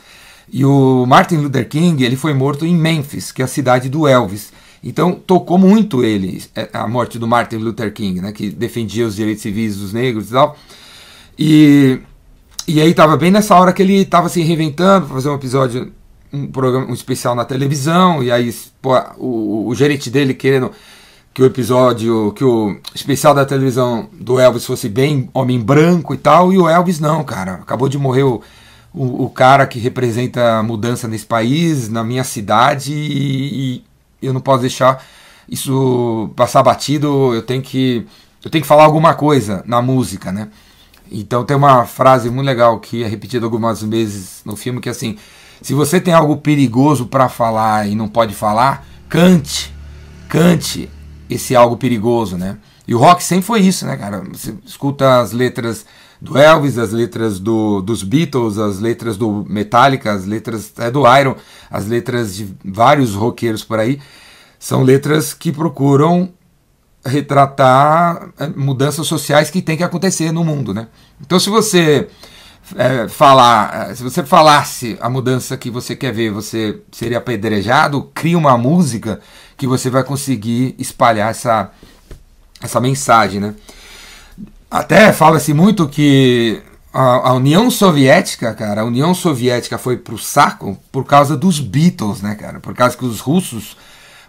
E 0.51 0.63
o 0.63 1.05
Martin 1.05 1.37
Luther 1.37 1.67
King 1.67 2.03
ele 2.03 2.15
foi 2.15 2.33
morto 2.33 2.65
em 2.65 2.75
Memphis, 2.75 3.31
que 3.31 3.41
é 3.41 3.45
a 3.45 3.47
cidade 3.47 3.89
do 3.89 4.07
Elvis. 4.07 4.51
Então 4.83 5.13
tocou 5.13 5.57
muito 5.57 6.03
ele 6.03 6.41
é, 6.55 6.69
a 6.71 6.87
morte 6.87 7.17
do 7.19 7.27
Martin 7.27 7.57
Luther 7.57 7.91
King, 7.93 8.21
né, 8.21 8.31
que 8.31 8.49
defendia 8.49 9.05
os 9.05 9.15
direitos 9.15 9.41
civis 9.41 9.77
dos 9.77 9.91
negros 9.91 10.29
e 10.29 10.33
tal. 10.33 10.57
E, 11.37 11.99
e 12.67 12.81
aí 12.81 12.93
tava 12.93 13.15
bem 13.15 13.31
nessa 13.31 13.55
hora 13.55 13.71
que 13.71 13.81
ele 13.81 14.05
tava 14.05 14.29
se 14.29 14.41
reinventando 14.41 15.05
para 15.05 15.15
fazer 15.15 15.29
um 15.29 15.35
episódio, 15.35 15.91
um 16.33 16.47
programa, 16.47 16.87
um 16.87 16.93
especial 16.93 17.35
na 17.35 17.45
televisão, 17.45 18.23
e 18.23 18.31
aí 18.31 18.53
pô, 18.81 18.97
o, 19.17 19.67
o 19.67 19.75
gerente 19.75 20.09
dele 20.09 20.33
querendo 20.33 20.71
que 21.33 21.43
o 21.43 21.45
episódio, 21.45 22.33
que 22.33 22.43
o 22.43 22.79
especial 22.95 23.35
da 23.35 23.45
televisão 23.45 24.09
do 24.11 24.39
Elvis 24.39 24.65
fosse 24.65 24.89
bem 24.89 25.29
homem 25.33 25.59
branco 25.59 26.15
e 26.15 26.17
tal, 26.17 26.51
e 26.51 26.57
o 26.57 26.67
Elvis 26.67 26.99
não, 26.99 27.23
cara. 27.23 27.53
Acabou 27.53 27.87
de 27.87 27.97
morrer 27.97 28.23
o, 28.23 28.41
o, 28.91 29.25
o 29.25 29.29
cara 29.29 29.67
que 29.67 29.77
representa 29.77 30.57
a 30.57 30.63
mudança 30.63 31.07
nesse 31.07 31.27
país, 31.27 31.89
na 31.89 32.03
minha 32.03 32.23
cidade, 32.23 32.91
e, 32.91 33.75
e 33.75 34.25
eu 34.25 34.33
não 34.33 34.41
posso 34.41 34.61
deixar 34.61 35.05
isso 35.47 36.31
passar 36.35 36.63
batido, 36.63 37.33
eu 37.35 37.43
tenho 37.43 37.61
que 37.61 38.05
eu 38.43 38.49
tenho 38.49 38.63
que 38.63 38.67
falar 38.67 38.85
alguma 38.85 39.13
coisa 39.13 39.63
na 39.65 39.81
música, 39.81 40.31
né? 40.31 40.49
Então 41.11 41.43
tem 41.43 41.55
uma 41.55 41.85
frase 41.85 42.29
muito 42.29 42.45
legal 42.45 42.79
que 42.79 43.03
é 43.03 43.07
repetida 43.07 43.45
algumas 43.45 43.81
vezes 43.81 44.41
no 44.45 44.55
filme 44.55 44.81
que 44.81 44.89
é 44.89 44.91
assim: 44.91 45.17
se 45.61 45.73
você 45.73 45.99
tem 45.99 46.13
algo 46.13 46.37
perigoso 46.37 47.07
para 47.07 47.29
falar 47.29 47.87
e 47.87 47.95
não 47.95 48.07
pode 48.07 48.33
falar, 48.33 48.85
cante, 49.09 49.73
cante 50.29 50.89
esse 51.29 51.55
algo 51.55 51.77
perigoso, 51.77 52.37
né? 52.37 52.57
E 52.87 52.95
o 52.95 52.97
rock 52.97 53.23
sempre 53.23 53.45
foi 53.45 53.61
isso, 53.61 53.85
né, 53.85 53.97
cara? 53.97 54.23
Você 54.31 54.55
escuta 54.65 55.19
as 55.19 55.33
letras 55.33 55.85
do 56.21 56.37
Elvis, 56.37 56.77
as 56.77 56.91
letras 56.91 57.39
do, 57.39 57.81
dos 57.81 58.01
Beatles, 58.01 58.57
as 58.57 58.79
letras 58.79 59.17
do 59.17 59.45
Metallica, 59.47 60.11
as 60.13 60.25
letras 60.25 60.71
é, 60.77 60.89
do 60.89 61.03
Iron, 61.17 61.35
as 61.69 61.85
letras 61.85 62.35
de 62.35 62.47
vários 62.63 63.13
roqueiros 63.13 63.63
por 63.63 63.79
aí, 63.79 63.99
são 64.57 64.83
letras 64.83 65.33
que 65.33 65.51
procuram 65.51 66.33
retratar 67.05 68.29
é, 68.37 68.47
mudanças 68.47 69.07
sociais 69.07 69.49
que 69.49 69.61
tem 69.61 69.77
que 69.77 69.83
acontecer 69.83 70.31
no 70.31 70.43
mundo, 70.43 70.73
né? 70.73 70.87
Então, 71.21 71.39
se 71.39 71.49
você 71.49 72.07
é, 72.75 73.07
falar, 73.07 73.91
é, 73.91 73.95
se 73.95 74.03
você 74.03 74.23
falasse 74.23 74.97
a 74.99 75.09
mudança 75.09 75.55
que 75.55 75.69
você 75.69 75.95
quer 75.95 76.11
ver, 76.11 76.31
você 76.31 76.79
seria 76.91 77.19
apedrejado, 77.19 78.09
cria 78.13 78.37
uma 78.37 78.57
música 78.57 79.19
que 79.55 79.67
você 79.67 79.89
vai 79.89 80.03
conseguir 80.03 80.75
espalhar 80.77 81.31
essa, 81.31 81.71
essa 82.61 82.79
mensagem, 82.79 83.39
né? 83.39 83.55
Até 84.69 85.13
fala-se 85.13 85.53
muito 85.53 85.87
que 85.87 86.61
a, 86.93 87.29
a, 87.29 87.33
União 87.33 87.71
Soviética, 87.71 88.53
cara, 88.53 88.81
a 88.81 88.85
União 88.85 89.13
Soviética 89.13 89.77
foi 89.77 89.95
pro 89.95 90.17
saco 90.17 90.77
por 90.91 91.05
causa 91.05 91.37
dos 91.37 91.59
Beatles, 91.59 92.21
né, 92.21 92.35
cara? 92.35 92.59
Por 92.59 92.73
causa 92.73 92.97
que 92.97 93.05
os 93.05 93.21
russos 93.21 93.77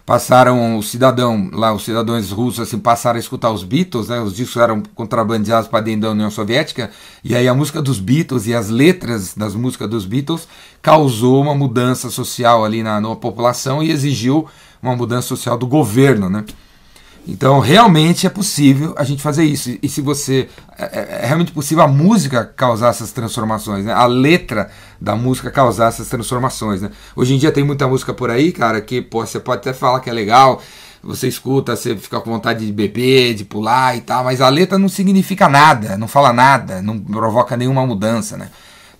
passaram, 0.09 0.75
o 0.75 0.81
cidadão, 0.81 1.51
lá, 1.53 1.71
os 1.71 1.85
cidadãos 1.85 2.31
russos, 2.31 2.61
assim, 2.61 2.79
passaram 2.79 3.17
a 3.17 3.19
escutar 3.19 3.51
os 3.51 3.63
Beatles, 3.63 4.07
né? 4.07 4.19
Os 4.19 4.35
discos 4.35 4.59
eram 4.59 4.81
contrabandeados 4.95 5.69
para 5.69 5.81
dentro 5.81 6.01
da 6.01 6.09
União 6.09 6.31
Soviética, 6.31 6.89
e 7.23 7.35
aí 7.35 7.47
a 7.47 7.53
música 7.53 7.79
dos 7.79 7.99
Beatles 7.99 8.47
e 8.47 8.55
as 8.55 8.69
letras 8.69 9.35
das 9.35 9.53
músicas 9.53 9.87
dos 9.87 10.07
Beatles 10.07 10.47
causou 10.81 11.39
uma 11.39 11.53
mudança 11.53 12.09
social 12.09 12.65
ali 12.65 12.81
na, 12.81 12.99
na 12.99 13.15
população 13.15 13.83
e 13.83 13.91
exigiu 13.91 14.47
uma 14.81 14.95
mudança 14.95 15.27
social 15.27 15.55
do 15.59 15.67
governo, 15.67 16.27
né? 16.27 16.43
Então, 17.27 17.59
realmente 17.59 18.25
é 18.25 18.29
possível 18.31 18.95
a 18.97 19.03
gente 19.03 19.21
fazer 19.21 19.43
isso. 19.43 19.77
E 19.83 19.87
se 19.87 20.01
você. 20.01 20.49
É, 20.75 20.85
é, 20.85 21.19
é 21.21 21.25
realmente 21.27 21.51
possível 21.51 21.83
a 21.83 21.87
música 21.87 22.43
causar 22.43 22.89
essas 22.89 23.11
transformações, 23.11 23.85
né? 23.85 23.93
A 23.93 24.07
letra 24.07 24.71
da 24.99 25.15
música 25.15 25.49
causar 25.49 25.87
essas 25.87 26.09
transformações, 26.09 26.81
né? 26.81 26.91
Hoje 27.15 27.33
em 27.33 27.37
dia 27.37 27.51
tem 27.51 27.63
muita 27.63 27.87
música 27.87 28.13
por 28.13 28.29
aí, 28.29 28.51
cara, 28.51 28.81
que 28.81 29.01
pô, 29.01 29.25
você 29.25 29.39
pode 29.39 29.59
até 29.61 29.73
falar 29.73 29.99
que 29.99 30.09
é 30.09 30.13
legal, 30.13 30.61
você 31.01 31.27
escuta, 31.27 31.75
você 31.75 31.95
fica 31.95 32.19
com 32.19 32.31
vontade 32.31 32.65
de 32.65 32.71
beber, 32.71 33.33
de 33.33 33.45
pular 33.45 33.95
e 33.95 34.01
tal, 34.01 34.23
mas 34.23 34.41
a 34.41 34.49
letra 34.49 34.77
não 34.77 34.89
significa 34.89 35.47
nada, 35.47 35.97
não 35.97 36.07
fala 36.07 36.33
nada, 36.33 36.81
não 36.81 36.99
provoca 36.99 37.55
nenhuma 37.55 37.85
mudança, 37.85 38.35
né? 38.37 38.49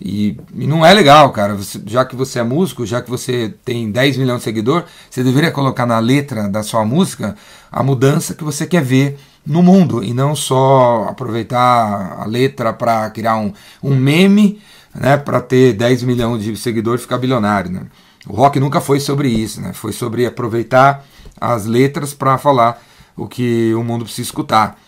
E, 0.01 0.37
e, 0.55 0.65
não 0.65 0.85
é 0.85 0.93
legal, 0.93 1.29
cara. 1.31 1.55
Você, 1.55 1.81
já 1.85 2.05
que 2.05 2.15
você 2.15 2.39
é 2.39 2.43
músico, 2.43 2.85
já 2.85 3.01
que 3.01 3.09
você 3.09 3.53
tem 3.65 3.91
10 3.91 4.15
milhões 4.15 4.37
de 4.39 4.45
seguidores, 4.45 4.87
você 5.09 5.21
deveria 5.21 5.51
colocar 5.51 5.85
na 5.85 5.99
letra 5.99 6.47
da 6.47 6.63
sua 6.63 6.85
música 6.85 7.35
a 7.69 7.83
mudança 7.83 8.33
que 8.33 8.43
você 8.43 8.65
quer 8.65 8.81
ver 8.81 9.19
no 9.45 9.61
mundo 9.61 10.03
e 10.03 10.13
não 10.13 10.35
só 10.35 11.07
aproveitar 11.09 12.17
a 12.21 12.25
letra 12.25 12.71
para 12.71 13.09
criar 13.09 13.37
um, 13.37 13.51
um 13.83 13.95
meme 13.95 14.61
né, 14.93 15.17
para 15.17 15.41
ter 15.41 15.73
10 15.73 16.03
milhões 16.03 16.43
de 16.43 16.55
seguidores 16.57 17.01
e 17.01 17.03
ficar 17.03 17.17
bilionário. 17.17 17.71
Né? 17.71 17.81
O 18.27 18.33
rock 18.33 18.59
nunca 18.59 18.81
foi 18.81 18.99
sobre 18.99 19.27
isso, 19.29 19.61
né? 19.61 19.73
foi 19.73 19.91
sobre 19.91 20.25
aproveitar 20.25 21.05
as 21.39 21.65
letras 21.65 22.13
para 22.13 22.37
falar 22.37 22.81
o 23.15 23.27
que 23.27 23.73
o 23.73 23.83
mundo 23.83 24.05
precisa 24.05 24.27
escutar. 24.27 24.79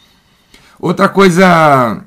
Outra 0.79 1.07
coisa 1.07 2.03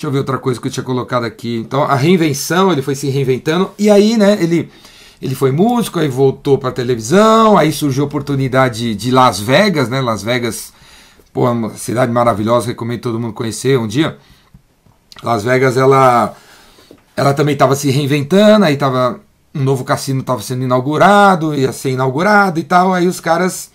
Deixa 0.00 0.08
eu 0.08 0.12
ver 0.12 0.18
outra 0.20 0.38
coisa 0.38 0.58
que 0.58 0.66
eu 0.66 0.72
tinha 0.72 0.82
colocado 0.82 1.24
aqui. 1.24 1.58
Então, 1.58 1.82
a 1.82 1.94
reinvenção, 1.94 2.72
ele 2.72 2.80
foi 2.80 2.94
se 2.94 3.10
reinventando. 3.10 3.70
E 3.78 3.90
aí, 3.90 4.16
né, 4.16 4.38
ele, 4.40 4.70
ele 5.20 5.34
foi 5.34 5.52
músico, 5.52 5.98
aí 5.98 6.08
voltou 6.08 6.56
para 6.56 6.72
televisão, 6.72 7.58
aí 7.58 7.70
surgiu 7.70 8.04
a 8.04 8.06
oportunidade 8.06 8.94
de 8.94 9.10
Las 9.10 9.38
Vegas, 9.38 9.90
né? 9.90 10.00
Las 10.00 10.22
Vegas, 10.22 10.72
pô, 11.34 11.46
é 11.46 11.50
uma 11.50 11.76
cidade 11.76 12.10
maravilhosa, 12.10 12.68
recomendo 12.68 13.02
todo 13.02 13.20
mundo 13.20 13.34
conhecer 13.34 13.78
um 13.78 13.86
dia. 13.86 14.16
Las 15.22 15.44
Vegas, 15.44 15.76
ela, 15.76 16.34
ela 17.20 17.34
também 17.34 17.52
estava 17.52 17.76
se 17.76 17.90
reinventando, 17.90 18.64
aí 18.64 18.78
tava 18.78 19.20
um 19.54 19.62
novo 19.62 19.84
cassino 19.84 20.20
estava 20.20 20.40
sendo 20.40 20.64
inaugurado, 20.64 21.54
ia 21.54 21.70
ser 21.70 21.90
inaugurado 21.90 22.58
e 22.58 22.62
tal. 22.62 22.94
Aí 22.94 23.06
os 23.06 23.20
caras, 23.20 23.70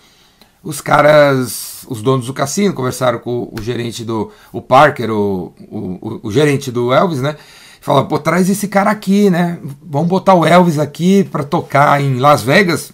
os 0.64 0.80
caras 0.80 1.86
os 1.88 2.02
donos 2.02 2.26
do 2.26 2.32
cassino 2.32 2.74
conversaram 2.74 3.20
com 3.20 3.48
o 3.56 3.62
gerente 3.62 4.04
do 4.04 4.32
o 4.52 4.60
Parker, 4.60 5.12
o, 5.12 5.54
o, 5.70 6.20
o 6.24 6.32
gerente 6.32 6.72
do 6.72 6.92
Elvis, 6.92 7.20
né? 7.20 7.36
Falaram, 7.80 8.08
pô, 8.08 8.18
traz 8.18 8.50
esse 8.50 8.66
cara 8.66 8.90
aqui, 8.90 9.30
né? 9.30 9.60
Vamos 9.80 10.08
botar 10.08 10.34
o 10.34 10.44
Elvis 10.44 10.80
aqui 10.80 11.22
para 11.22 11.44
tocar 11.44 12.02
em 12.02 12.18
Las 12.18 12.42
Vegas, 12.42 12.90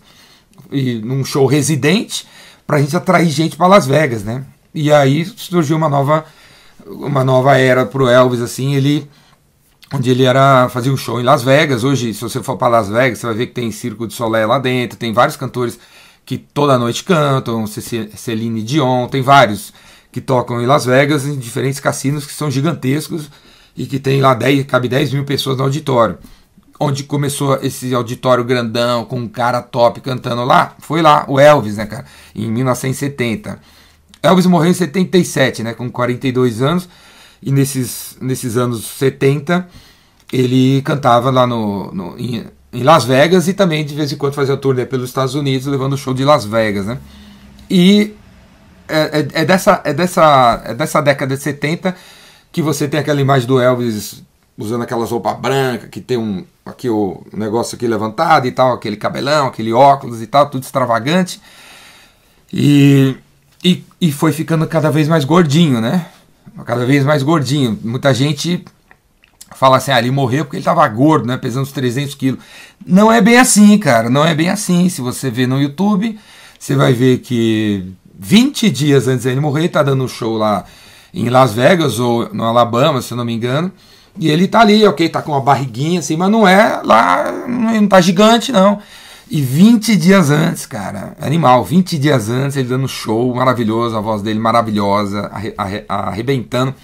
e 0.71 0.97
num 0.97 1.25
show 1.25 1.47
residente, 1.47 2.27
para 2.67 2.77
a 2.77 2.81
gente 2.81 2.95
atrair 2.95 3.31
gente 3.31 3.57
para 3.57 3.69
Las 3.69 3.87
Vegas, 3.87 4.23
né? 4.23 4.45
E 4.75 4.93
aí 4.93 5.25
surgiu 5.25 5.79
uma 5.79 5.89
nova 5.89 6.27
uma 6.87 7.25
nova 7.25 7.57
era 7.57 7.87
pro 7.87 8.07
Elvis, 8.07 8.43
assim, 8.43 8.75
ele 8.75 9.09
onde 9.93 10.11
ele 10.11 10.25
era 10.25 10.69
fazia 10.69 10.93
um 10.93 10.97
show 10.97 11.21
em 11.21 11.25
Las 11.25 11.43
Vegas. 11.43 11.85
Hoje, 11.85 12.15
se 12.15 12.21
você 12.21 12.43
for 12.43 12.57
para 12.57 12.69
Las 12.69 12.89
Vegas, 12.89 13.19
você 13.19 13.27
vai 13.27 13.35
ver 13.35 13.47
que 13.49 13.53
tem 13.53 13.71
Circo 13.71 14.07
de 14.07 14.15
Solé 14.15 14.47
lá 14.47 14.59
dentro, 14.59 14.99
tem 14.99 15.13
vários 15.13 15.37
cantores 15.37 15.79
que 16.25 16.39
toda 16.39 16.79
noite 16.79 17.05
cantam, 17.05 17.67
Celine 17.67 18.63
Dion, 18.63 19.09
tem 19.09 19.23
vários 19.23 19.73
que 20.11 20.21
tocam 20.21 20.61
em 20.61 20.67
Las 20.67 20.85
Vegas 20.85 21.27
em 21.27 21.39
diferentes 21.39 21.81
cassinos 21.81 22.27
que 22.27 22.33
são 22.33 22.51
gigantescos 22.51 23.31
e 23.77 23.87
que 23.87 23.99
tem 23.99 24.21
lá 24.21 24.35
10, 24.35 24.67
cabe 24.67 24.89
10 24.89 25.13
mil 25.15 25.25
pessoas 25.25 25.57
no 25.57 25.65
auditório. 25.65 26.19
Onde 26.79 27.05
começou 27.05 27.59
esse 27.63 27.95
auditório 27.95 28.45
grandão, 28.45 29.05
com 29.05 29.21
um 29.21 29.29
cara 29.29 29.63
top 29.63 30.01
cantando 30.01 30.45
lá, 30.45 30.75
foi 30.81 31.01
lá, 31.01 31.25
o 31.29 31.39
Elvis, 31.39 31.77
né, 31.77 31.87
cara, 31.87 32.05
em 32.35 32.51
1970. 32.51 33.59
Elvis 34.23 34.47
morreu 34.47 34.71
em 34.71 34.75
77, 34.75 35.63
né, 35.63 35.75
com 35.75 35.91
42 35.91 36.61
anos, 36.61 36.89
e 37.43 37.51
nesses, 37.51 38.17
nesses 38.21 38.57
anos 38.57 38.85
70 38.85 39.69
ele 40.33 40.81
cantava 40.83 41.31
lá 41.31 41.47
no, 41.47 41.93
no 41.93 42.19
em, 42.19 42.47
em 42.73 42.83
Las 42.83 43.05
Vegas 43.05 43.49
e 43.49 43.55
também 43.55 43.85
de 43.85 43.95
vez 43.95 44.13
em 44.13 44.17
quando 44.17 44.35
fazia 44.35 44.57
turnê 44.57 44.87
pelos 44.87 45.09
Estados 45.09 45.35
Unidos, 45.35 45.67
levando 45.67 45.93
o 45.93 45.99
show 45.99 46.15
de 46.15 46.25
Las 46.25 46.45
Vegas, 46.45 46.87
né? 46.87 46.99
E 47.69 48.15
é, 48.89 49.21
é, 49.21 49.29
é, 49.41 49.45
dessa, 49.45 49.81
é, 49.85 49.93
dessa, 49.93 50.63
é 50.67 50.75
dessa 50.75 51.01
década 51.01 51.37
de 51.37 51.43
70 51.43 51.95
que 52.51 52.63
você 52.63 52.87
tem 52.87 53.01
aquela 53.01 53.21
imagem 53.21 53.47
do 53.47 53.61
Elvis 53.61 54.23
usando 54.59 54.83
aquelas 54.83 55.11
roupas 55.11 55.39
brancas, 55.39 55.89
que 55.89 56.01
tem 56.01 56.19
um 56.19 56.45
aqui 56.65 56.89
o 56.89 57.25
negócio 57.33 57.75
aqui 57.75 57.87
levantado 57.87 58.47
e 58.47 58.53
tal, 58.53 58.75
aquele 58.75 58.97
cabelão, 58.97 59.47
aquele 59.47 59.73
óculos 59.73 60.23
e 60.23 60.27
tal, 60.27 60.49
tudo 60.49 60.63
extravagante. 60.63 61.41
E, 62.53 63.17
e, 63.65 63.85
e 64.01 64.13
foi 64.13 64.33
ficando 64.33 64.67
cada 64.67 64.91
vez 64.91 65.09
mais 65.09 65.25
gordinho, 65.25 65.81
né? 65.81 66.07
Cada 66.65 66.85
vez 66.85 67.05
mais 67.05 67.23
gordinho. 67.23 67.79
Muita 67.83 68.13
gente 68.13 68.65
fala 69.55 69.77
assim, 69.77 69.91
ah, 69.91 69.99
ele 69.99 70.11
morreu 70.11 70.45
porque 70.45 70.57
ele 70.57 70.63
estava 70.63 70.87
gordo, 70.89 71.27
né, 71.27 71.37
pesando 71.37 71.63
uns 71.63 71.73
300 71.73 72.15
quilos. 72.15 72.41
Não 72.87 73.13
é 73.13 73.21
bem 73.21 73.39
assim, 73.39 73.79
cara, 73.79 74.11
não 74.11 74.25
é 74.25 74.35
bem 74.35 74.49
assim. 74.49 74.89
Se 74.89 75.01
você 75.01 75.31
ver 75.31 75.47
no 75.47 75.61
YouTube, 75.61 76.19
você 76.59 76.75
vai 76.75 76.93
ver 76.93 77.19
que 77.19 77.93
20 78.19 78.71
dias 78.71 79.09
antes 79.09 79.25
dele 79.25 79.41
morrer, 79.41 79.63
ele 79.63 79.69
tá 79.69 79.83
dando 79.83 80.05
um 80.05 80.09
show 80.09 80.37
lá 80.37 80.65
em 81.13 81.29
Las 81.29 81.53
Vegas 81.53 81.99
ou 81.99 82.29
no 82.33 82.45
Alabama, 82.45 83.03
se 83.03 83.13
eu 83.13 83.17
não 83.17 83.25
me 83.25 83.33
engano. 83.33 83.71
E 84.19 84.29
ele 84.29 84.47
tá 84.47 84.61
ali, 84.61 84.87
ok, 84.87 85.09
tá 85.09 85.23
com 85.23 85.33
uma 85.33 85.41
barriguinha 85.41 86.01
assim, 86.01 86.17
mas 86.17 86.31
não 86.31 86.47
é 86.47 86.81
lá, 86.85 87.33
não 87.49 87.87
tá 87.87 88.01
gigante 88.01 88.53
não. 88.53 88.79
E 89.35 89.41
20 89.41 89.97
dias 89.97 90.29
antes, 90.29 90.67
cara, 90.67 91.17
animal, 91.19 91.65
20 91.65 91.99
dias 91.99 92.29
antes, 92.29 92.55
ele 92.55 92.69
dando 92.69 92.87
show 92.87 93.35
maravilhoso, 93.35 93.97
a 93.97 94.01
voz 94.03 94.21
dele 94.21 94.39
maravilhosa, 94.39 95.31
arrebentando. 95.89 96.75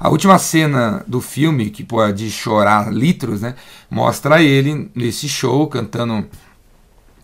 A 0.00 0.08
última 0.08 0.36
cena 0.36 1.04
do 1.06 1.20
filme, 1.20 1.70
que 1.70 1.84
pode 1.84 2.28
chorar 2.28 2.92
litros, 2.92 3.42
né? 3.42 3.54
Mostra 3.88 4.42
ele 4.42 4.90
nesse 4.96 5.28
show 5.28 5.68
cantando 5.68 6.26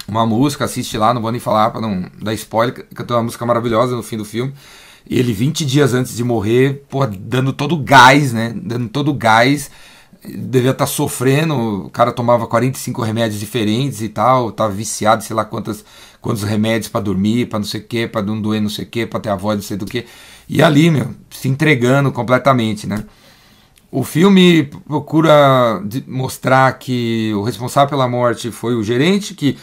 uma 0.07 0.25
música, 0.25 0.67
assiste 0.67 0.97
lá, 0.97 1.13
não 1.13 1.23
vou 1.23 1.33
nem 1.33 1.41
falar 1.41 1.71
para 1.71 1.81
não 1.81 2.09
dar 2.23 2.33
spoiler, 2.35 2.87
cantou 2.95 3.17
uma 3.17 3.25
música 3.25 3.45
maravilhosa 3.45 3.97
no 3.97 4.03
fim 4.05 4.17
do 4.17 4.25
filme. 4.25 4.55
E 5.11 5.19
ele, 5.19 5.33
20 5.33 5.67
dias 5.67 5.93
antes 5.93 6.15
de 6.15 6.23
morrer, 6.23 6.85
pô, 6.89 7.05
dando 7.05 7.53
todo 7.53 7.77
gás, 7.77 8.33
né? 8.33 8.55
Dando 8.55 8.89
todo 8.89 9.13
gás. 9.13 9.73
Devia 10.37 10.73
estar 10.73 10.85
tá 10.85 10.87
sofrendo. 10.87 11.87
O 11.87 11.91
cara 11.91 12.13
tomava 12.13 12.47
45 12.47 13.03
remédios 13.03 13.41
diferentes 13.41 14.03
e 14.03 14.09
tal. 14.09 14.53
Tava 14.53 14.73
viciado, 14.73 15.23
sei 15.23 15.35
lá 15.35 15.45
quantas, 15.45 15.85
quantos 16.21 16.43
remédios 16.43 16.89
para 16.89 17.01
dormir, 17.01 17.47
para 17.47 17.59
não 17.59 17.67
sei 17.67 17.81
o 17.81 17.85
que, 17.85 18.07
para 18.07 18.23
não 18.23 18.41
doer 18.41 18.61
não 18.61 18.71
sei 18.71 18.85
o 18.85 18.89
que, 18.89 19.07
para 19.07 19.21
ter 19.21 19.31
a 19.31 19.37
voz 19.37 19.57
não 19.57 19.63
sei 19.63 19.77
do 19.77 19.87
que. 19.87 20.07
E 20.49 20.63
ali, 20.63 20.91
meu, 20.91 21.11
se 21.31 21.49
entregando 21.49 22.11
completamente, 22.13 22.87
né? 22.87 23.05
O 23.91 24.05
filme 24.05 24.65
procura 24.87 25.83
mostrar 26.07 26.79
que 26.79 27.33
o 27.35 27.43
responsável 27.43 27.89
pela 27.89 28.09
morte 28.09 28.51
foi 28.51 28.75
o 28.75 28.83
gerente, 28.83 29.35
que 29.35 29.57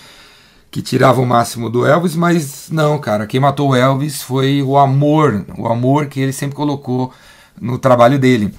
que 0.75 0.82
tirava 0.82 1.21
o 1.21 1.25
máximo 1.25 1.69
do 1.69 1.86
Elvis, 1.86 2.17
mas 2.17 2.69
não, 2.69 2.99
cara, 2.99 3.25
quem 3.25 3.39
matou 3.39 3.69
o 3.69 3.75
Elvis 3.78 4.21
foi 4.21 4.62
o 4.62 4.78
amor, 4.78 5.45
o 5.58 5.69
amor 5.69 6.08
que 6.08 6.19
ele 6.19 6.34
sempre 6.34 6.54
colocou 6.54 7.13
no 7.62 7.80
trabalho 7.80 8.19
dele. 8.19 8.54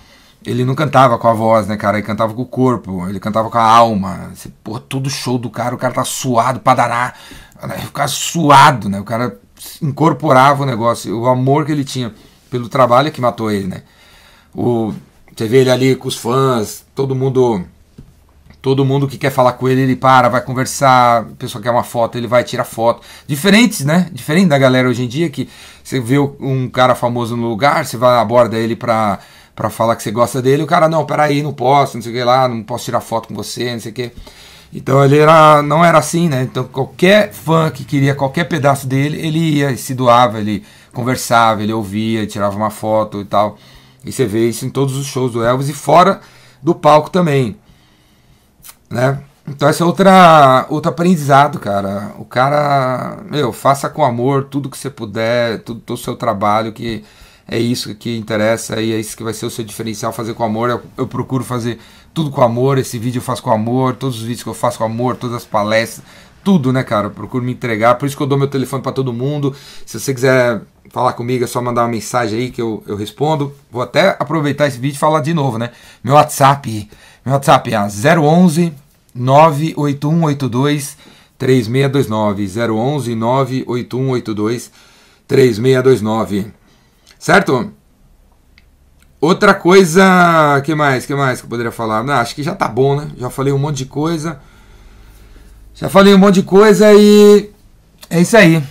Ele 0.46 0.64
não 0.64 0.76
cantava 0.76 1.18
com 1.18 1.26
a 1.26 1.32
voz, 1.32 1.66
né, 1.66 1.76
cara? 1.76 1.98
Ele 1.98 2.06
cantava 2.06 2.32
com 2.32 2.42
o 2.42 2.46
corpo, 2.46 3.06
ele 3.08 3.18
cantava 3.18 3.50
com 3.50 3.58
a 3.58 3.62
alma. 3.62 4.30
Você, 4.32 4.48
pô, 4.62 4.78
todo 4.78 5.10
show 5.10 5.38
do 5.38 5.50
cara, 5.50 5.74
o 5.74 5.78
cara 5.78 5.92
tá 5.92 6.04
suado 6.04 6.60
pra 6.60 6.74
danar. 6.74 7.18
Ficava 7.80 8.08
suado, 8.08 8.88
né? 8.88 9.00
O 9.00 9.04
cara 9.04 9.38
incorporava 9.82 10.62
o 10.62 10.66
negócio, 10.66 11.18
o 11.18 11.26
amor 11.26 11.66
que 11.66 11.72
ele 11.72 11.84
tinha 11.84 12.14
pelo 12.48 12.68
trabalho 12.68 13.10
que 13.10 13.20
matou 13.20 13.50
ele, 13.50 13.66
né? 13.66 13.82
O, 14.54 14.94
você 15.34 15.48
vê 15.48 15.58
ele 15.58 15.70
ali 15.70 15.96
com 15.96 16.06
os 16.06 16.16
fãs, 16.16 16.84
todo 16.94 17.14
mundo 17.14 17.66
Todo 18.66 18.84
mundo 18.84 19.06
que 19.06 19.16
quer 19.16 19.30
falar 19.30 19.52
com 19.52 19.68
ele, 19.68 19.82
ele 19.82 19.94
para, 19.94 20.28
vai 20.28 20.40
conversar. 20.40 21.20
A 21.20 21.24
pessoa 21.38 21.62
quer 21.62 21.70
uma 21.70 21.84
foto, 21.84 22.18
ele 22.18 22.26
vai 22.26 22.42
tirar 22.42 22.64
foto. 22.64 23.00
Diferentes, 23.24 23.84
né? 23.84 24.10
Diferente 24.12 24.48
da 24.48 24.58
galera 24.58 24.88
hoje 24.88 25.04
em 25.04 25.06
dia 25.06 25.30
que 25.30 25.48
você 25.84 26.00
vê 26.00 26.18
um 26.18 26.68
cara 26.68 26.96
famoso 26.96 27.36
no 27.36 27.48
lugar, 27.48 27.86
você 27.86 27.96
vai 27.96 28.18
aborda 28.18 28.58
ele 28.58 28.74
pra, 28.74 29.20
pra 29.56 29.70
falar 29.70 29.96
que 29.96 30.02
você 30.04 30.12
gosta 30.12 30.40
dele. 30.40 30.62
O 30.62 30.66
cara, 30.66 30.88
não, 30.88 31.04
peraí, 31.04 31.42
não 31.42 31.52
posso, 31.52 31.96
não 31.96 32.02
sei 32.02 32.12
o 32.12 32.14
que 32.14 32.22
lá, 32.22 32.46
não 32.46 32.62
posso 32.62 32.84
tirar 32.84 33.00
foto 33.00 33.28
com 33.28 33.34
você, 33.34 33.72
não 33.72 33.80
sei 33.80 33.90
o 33.90 33.94
que. 33.94 34.12
Então 34.72 35.04
ele 35.04 35.18
era, 35.18 35.62
não 35.62 35.84
era 35.84 35.98
assim, 35.98 36.28
né? 36.28 36.42
Então 36.42 36.64
qualquer 36.64 37.32
fã 37.32 37.70
que 37.70 37.84
queria 37.84 38.14
qualquer 38.14 38.44
pedaço 38.44 38.86
dele, 38.86 39.18
ele 39.20 39.38
ia, 39.38 39.76
se 39.76 39.94
doava, 39.94 40.38
ele 40.38 40.64
conversava, 40.92 41.62
ele 41.62 41.72
ouvia, 41.72 42.26
tirava 42.26 42.56
uma 42.56 42.70
foto 42.70 43.20
e 43.20 43.24
tal. 43.24 43.58
E 44.04 44.12
você 44.12 44.26
vê 44.26 44.48
isso 44.48 44.64
em 44.66 44.70
todos 44.70 44.96
os 44.96 45.06
shows 45.06 45.32
do 45.32 45.42
Elvis 45.44 45.68
e 45.68 45.72
fora 45.72 46.20
do 46.62 46.74
palco 46.74 47.10
também 47.10 47.56
né? 48.90 49.20
Então 49.48 49.68
esse 49.68 49.82
é 49.82 49.84
outra, 49.84 50.66
outro 50.68 50.90
aprendizado, 50.90 51.58
cara. 51.60 52.12
O 52.18 52.24
cara, 52.24 53.18
meu, 53.30 53.52
faça 53.52 53.88
com 53.88 54.04
amor 54.04 54.44
tudo 54.44 54.68
que 54.70 54.76
você 54.76 54.90
puder, 54.90 55.60
tudo 55.62 55.94
o 55.94 55.96
seu 55.96 56.16
trabalho, 56.16 56.72
que 56.72 57.04
é 57.48 57.58
isso 57.58 57.94
que 57.94 58.16
interessa 58.16 58.80
e 58.80 58.92
é 58.92 58.98
isso 58.98 59.16
que 59.16 59.22
vai 59.22 59.32
ser 59.32 59.46
o 59.46 59.50
seu 59.50 59.64
diferencial, 59.64 60.12
fazer 60.12 60.34
com 60.34 60.42
amor. 60.42 60.68
Eu, 60.68 60.82
eu, 60.96 61.06
procuro 61.06 61.44
fazer 61.44 61.78
tudo 62.12 62.30
com 62.30 62.42
amor, 62.42 62.76
esse 62.76 62.98
vídeo 62.98 63.18
eu 63.18 63.22
faço 63.22 63.42
com 63.42 63.52
amor, 63.52 63.94
todos 63.94 64.16
os 64.16 64.22
vídeos 64.22 64.42
que 64.42 64.48
eu 64.48 64.54
faço 64.54 64.78
com 64.78 64.84
amor, 64.84 65.16
todas 65.16 65.36
as 65.36 65.44
palestras, 65.44 66.04
tudo, 66.42 66.72
né, 66.72 66.82
cara? 66.82 67.06
Eu 67.06 67.10
procuro 67.12 67.44
me 67.44 67.52
entregar, 67.52 67.94
por 67.96 68.06
isso 68.06 68.16
que 68.16 68.22
eu 68.22 68.26
dou 68.26 68.36
meu 68.36 68.48
telefone 68.48 68.82
para 68.82 68.92
todo 68.92 69.12
mundo. 69.12 69.54
Se 69.84 70.00
você 70.00 70.12
quiser 70.12 70.60
falar 70.90 71.12
comigo, 71.12 71.44
é 71.44 71.46
só 71.46 71.62
mandar 71.62 71.82
uma 71.82 71.88
mensagem 71.88 72.38
aí 72.38 72.50
que 72.50 72.60
eu, 72.60 72.82
eu 72.86 72.96
respondo. 72.96 73.54
Vou 73.70 73.82
até 73.82 74.16
aproveitar 74.18 74.66
esse 74.66 74.78
vídeo 74.78 74.96
e 74.96 74.98
falar 74.98 75.20
de 75.20 75.32
novo, 75.32 75.56
né? 75.56 75.70
Meu 76.02 76.14
WhatsApp, 76.14 76.88
meu 77.24 77.34
WhatsApp 77.34 77.72
é 77.72 77.78
011 77.78 78.72
98182 79.14 80.96
3629 81.38 82.72
011 82.72 83.14
98182 83.14 84.72
3629 85.28 86.55
certo? 87.26 87.72
Outra 89.20 89.52
coisa, 89.52 90.62
que 90.64 90.76
mais? 90.76 91.04
Que 91.04 91.12
mais 91.12 91.40
que 91.40 91.46
eu 91.46 91.50
poderia 91.50 91.72
falar? 91.72 92.04
Não, 92.04 92.14
acho 92.14 92.36
que 92.36 92.42
já 92.44 92.54
tá 92.54 92.68
bom, 92.68 92.94
né? 92.94 93.10
Já 93.16 93.28
falei 93.28 93.52
um 93.52 93.58
monte 93.58 93.78
de 93.78 93.86
coisa. 93.86 94.38
Já 95.74 95.88
falei 95.88 96.14
um 96.14 96.18
monte 96.18 96.36
de 96.36 96.44
coisa 96.44 96.94
e 96.94 97.50
é 98.08 98.20
isso 98.20 98.36
aí. 98.36 98.62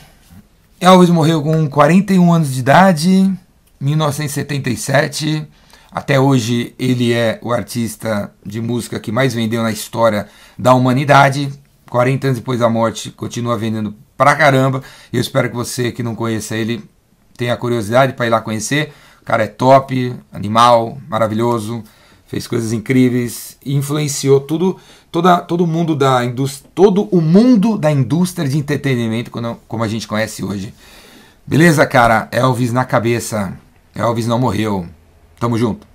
Elvis 0.80 1.10
morreu 1.10 1.44
com 1.44 1.70
41 1.70 2.32
anos 2.32 2.54
de 2.54 2.62
idade, 2.62 3.30
1977. 3.82 5.46
Até 5.91 6.18
hoje 6.18 6.74
ele 6.80 7.12
é 7.12 7.38
o 7.41 7.52
artista 7.52 8.32
de 8.46 8.62
música 8.62 9.02
que 9.02 9.12
mais 9.12 9.34
vendeu 9.34 9.63
na 9.63 9.72
história 9.72 10.30
da 10.58 10.74
humanidade. 10.74 11.52
40 11.89 12.28
anos 12.28 12.39
depois 12.39 12.60
da 12.62 12.70
morte, 12.70 13.12
continua 13.12 13.58
vendendo 13.58 13.94
pra 14.15 14.34
caramba. 14.34 14.82
Eu 15.12 15.20
espero 15.20 15.50
que 15.50 15.56
você 15.58 15.91
que 15.91 16.02
não 16.02 16.15
conheça 16.15 16.56
ele 16.56 16.94
tenha 17.38 17.56
curiosidade 17.58 18.13
para 18.13 18.26
ir 18.26 18.30
lá 18.30 18.41
conhecer. 18.41 18.93
O 19.21 19.26
cara 19.26 19.43
é 19.43 19.48
top, 19.48 20.15
animal, 20.32 20.98
maravilhoso, 21.08 21.84
fez 22.28 22.48
coisas 22.48 22.74
incríveis, 22.74 23.58
influenciou 23.65 24.39
tudo, 24.39 24.78
toda, 25.12 25.39
todo 25.39 25.65
mundo 25.65 25.95
da 25.95 26.19
todo 26.74 27.04
o 27.12 27.21
mundo 27.21 27.78
da 27.78 27.91
indústria 27.91 28.48
de 28.48 28.58
entretenimento 28.58 29.32
como 29.32 29.84
a 29.84 29.88
gente 29.88 30.08
conhece 30.08 30.43
hoje. 30.43 30.74
Beleza, 31.48 31.86
cara? 31.86 32.28
Elvis 32.32 32.71
na 32.71 32.84
cabeça. 32.86 33.58
Elvis 33.93 34.28
não 34.28 34.39
morreu. 34.39 34.88
Tamo 35.39 35.58
junto. 35.58 35.88